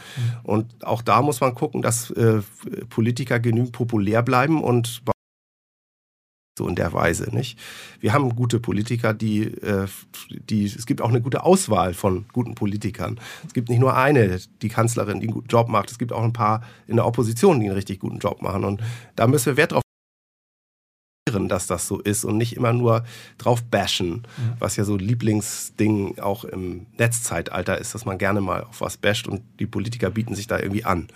[0.44, 2.42] Und auch da muss man gucken, dass äh,
[2.88, 5.02] Politiker genügend populär bleiben und
[6.60, 7.58] so in der Weise, nicht?
[8.00, 9.86] Wir haben gute Politiker, die, äh,
[10.28, 13.18] die, es gibt auch eine gute Auswahl von guten Politikern.
[13.46, 15.90] Es gibt nicht nur eine, die Kanzlerin, die einen guten Job macht.
[15.90, 18.64] Es gibt auch ein paar in der Opposition, die einen richtig guten Job machen.
[18.64, 18.82] Und
[19.16, 19.82] da müssen wir Wert drauf
[21.48, 23.04] dass das so ist und nicht immer nur
[23.38, 24.26] drauf bashen,
[24.58, 29.28] was ja so Lieblingsding auch im Netzzeitalter ist, dass man gerne mal auf was basht
[29.28, 31.06] und die Politiker bieten sich da irgendwie an.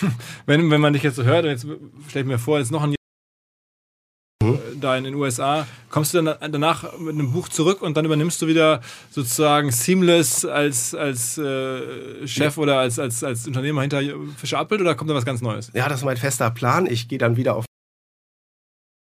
[0.46, 1.66] Wenn, wenn man dich jetzt so hört, und jetzt
[2.08, 2.94] stell ich mir vor, jetzt noch ein
[4.84, 8.40] da in den USA, kommst du dann danach mit einem Buch zurück und dann übernimmst
[8.42, 8.80] du wieder
[9.10, 14.00] sozusagen seamless als, als äh, Chef oder als, als, als Unternehmer hinter
[14.36, 15.70] Fischer Appelt oder kommt da was ganz Neues?
[15.74, 16.86] Ja, das ist mein fester Plan.
[16.86, 17.64] Ich gehe dann wieder auf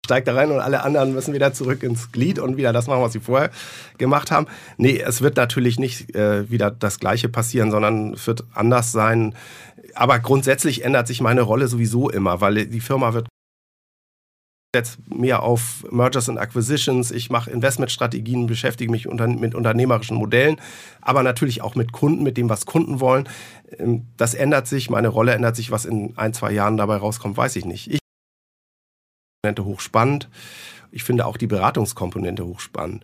[0.08, 3.02] steigt da rein und alle anderen müssen wieder zurück ins Glied und wieder das machen,
[3.02, 3.52] was sie vorher
[3.98, 4.48] gemacht haben.
[4.78, 9.36] Nee, es wird natürlich nicht äh, wieder das Gleiche passieren, sondern es wird anders sein.
[9.96, 13.28] Aber grundsätzlich ändert sich meine Rolle sowieso immer, weil die Firma wird
[14.76, 20.60] jetzt mehr auf Mergers and Acquisitions, ich mache Investmentstrategien, beschäftige mich unter, mit unternehmerischen Modellen,
[21.02, 23.28] aber natürlich auch mit Kunden, mit dem, was Kunden wollen.
[23.78, 27.38] Ähm, das ändert sich, meine Rolle ändert sich, was in ein, zwei Jahren dabei rauskommt,
[27.38, 27.92] weiß ich nicht.
[27.92, 28.00] Ich
[29.60, 30.30] hochspannend.
[30.92, 33.04] Ich finde auch die Beratungskomponente hochspannend.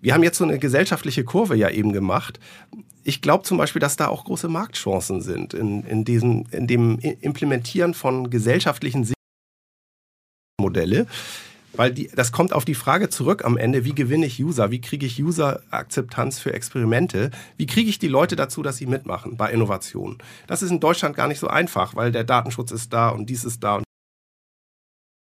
[0.00, 2.40] Wir haben jetzt so eine gesellschaftliche Kurve ja eben gemacht.
[3.04, 6.98] Ich glaube zum Beispiel, dass da auch große Marktchancen sind in, in, diesem, in dem
[6.98, 9.04] Implementieren von gesellschaftlichen
[10.62, 11.06] Modelle.
[11.74, 14.80] Weil die, das kommt auf die Frage zurück am Ende, wie gewinne ich User, wie
[14.80, 19.50] kriege ich User-Akzeptanz für Experimente, wie kriege ich die Leute dazu, dass sie mitmachen bei
[19.50, 20.18] Innovationen.
[20.46, 23.44] Das ist in Deutschland gar nicht so einfach, weil der Datenschutz ist da und dies
[23.44, 23.84] ist da und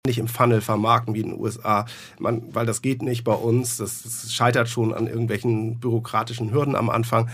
[0.06, 1.84] nicht im Funnel vermarkten wie in den USA,
[2.18, 3.76] man, weil das geht nicht bei uns.
[3.76, 7.28] Das, das, scheitert schon an irgendwelchen bürokratischen Hürden am Anfang.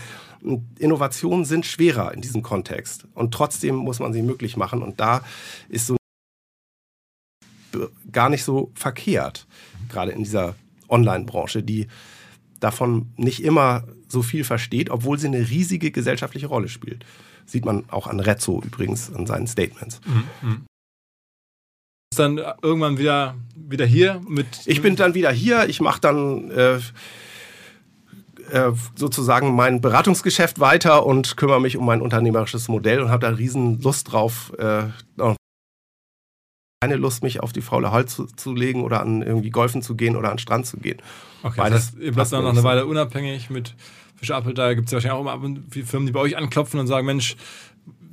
[0.77, 5.21] Innovationen sind schwerer in diesem Kontext und trotzdem muss man sie möglich machen und da
[5.69, 5.95] ist so
[8.15, 9.45] gar nicht so verkehrt,
[9.89, 10.55] gerade in dieser
[10.89, 11.87] Online-Branche, die
[12.59, 17.05] davon nicht immer so viel versteht, obwohl sie eine riesige gesellschaftliche Rolle spielt.
[17.45, 20.01] Sieht man auch an Rezzo übrigens, an seinen Statements.
[20.07, 20.49] Mhm.
[20.49, 20.65] mhm
[22.15, 24.47] dann irgendwann wieder, wieder hier mit.
[24.65, 26.75] Ich bin dann wieder hier, ich mache dann äh,
[28.51, 33.33] äh, sozusagen mein Beratungsgeschäft weiter und kümmere mich um mein unternehmerisches Modell und habe da
[33.33, 34.53] riesen Lust drauf.
[34.57, 34.83] Äh,
[36.85, 39.95] keine Lust, mich auf die faule Holz zu, zu, legen oder an irgendwie golfen zu
[39.95, 41.01] gehen oder an den Strand zu gehen.
[41.43, 43.75] Okay, Weil das heißt, ihr bleibt dann noch eine Weile unabhängig mit
[44.15, 47.05] Fischer Da gibt es ja wahrscheinlich auch immer Firmen, die bei euch anklopfen und sagen,
[47.05, 47.35] Mensch,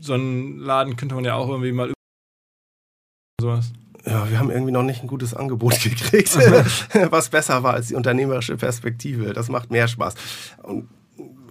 [0.00, 1.92] so einen Laden könnte man ja auch irgendwie mal
[3.40, 3.72] sowas
[4.04, 6.36] ja, wir haben irgendwie noch nicht ein gutes Angebot gekriegt,
[7.10, 9.32] was besser war als die unternehmerische Perspektive.
[9.32, 10.14] Das macht mehr Spaß.
[10.62, 10.88] Und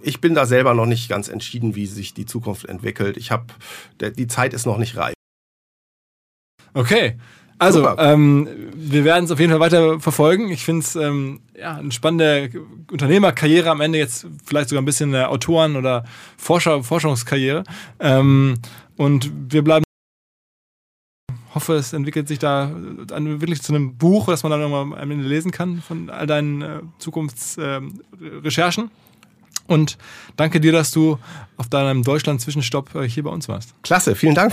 [0.02, 3.16] ich bin da selber noch nicht ganz entschieden, wie sich die Zukunft entwickelt.
[3.16, 3.46] Ich habe,
[4.00, 5.14] die Zeit ist noch nicht reif.
[6.74, 7.16] Okay.
[7.58, 10.50] Also, ähm, wir werden es auf jeden Fall weiter verfolgen.
[10.50, 12.50] Ich finde es ähm, ja, eine spannende
[12.90, 16.04] Unternehmerkarriere am Ende, jetzt vielleicht sogar ein bisschen eine Autoren- oder
[16.36, 17.62] Forscher Forschungskarriere.
[18.00, 18.58] Ähm,
[18.96, 19.84] und wir bleiben
[21.54, 25.26] hoffe, es entwickelt sich da wirklich zu einem Buch, das man dann irgendwann am Ende
[25.26, 28.84] lesen kann von all deinen äh, Zukunftsrecherchen.
[28.84, 28.88] Äh,
[29.72, 29.98] und
[30.36, 31.18] danke dir, dass du
[31.56, 33.74] auf deinem Deutschland-Zwischenstopp äh, hier bei uns warst.
[33.82, 34.52] Klasse, vielen Dank.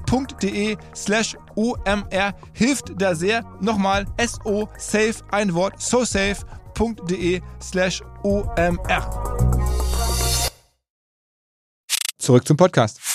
[0.11, 3.43] so.de slash OMR hilft da sehr.
[3.61, 9.09] Nochmal SO Safe, ein Wort, so safe.de slash OMR.
[12.17, 13.10] Zurück zum Podcast.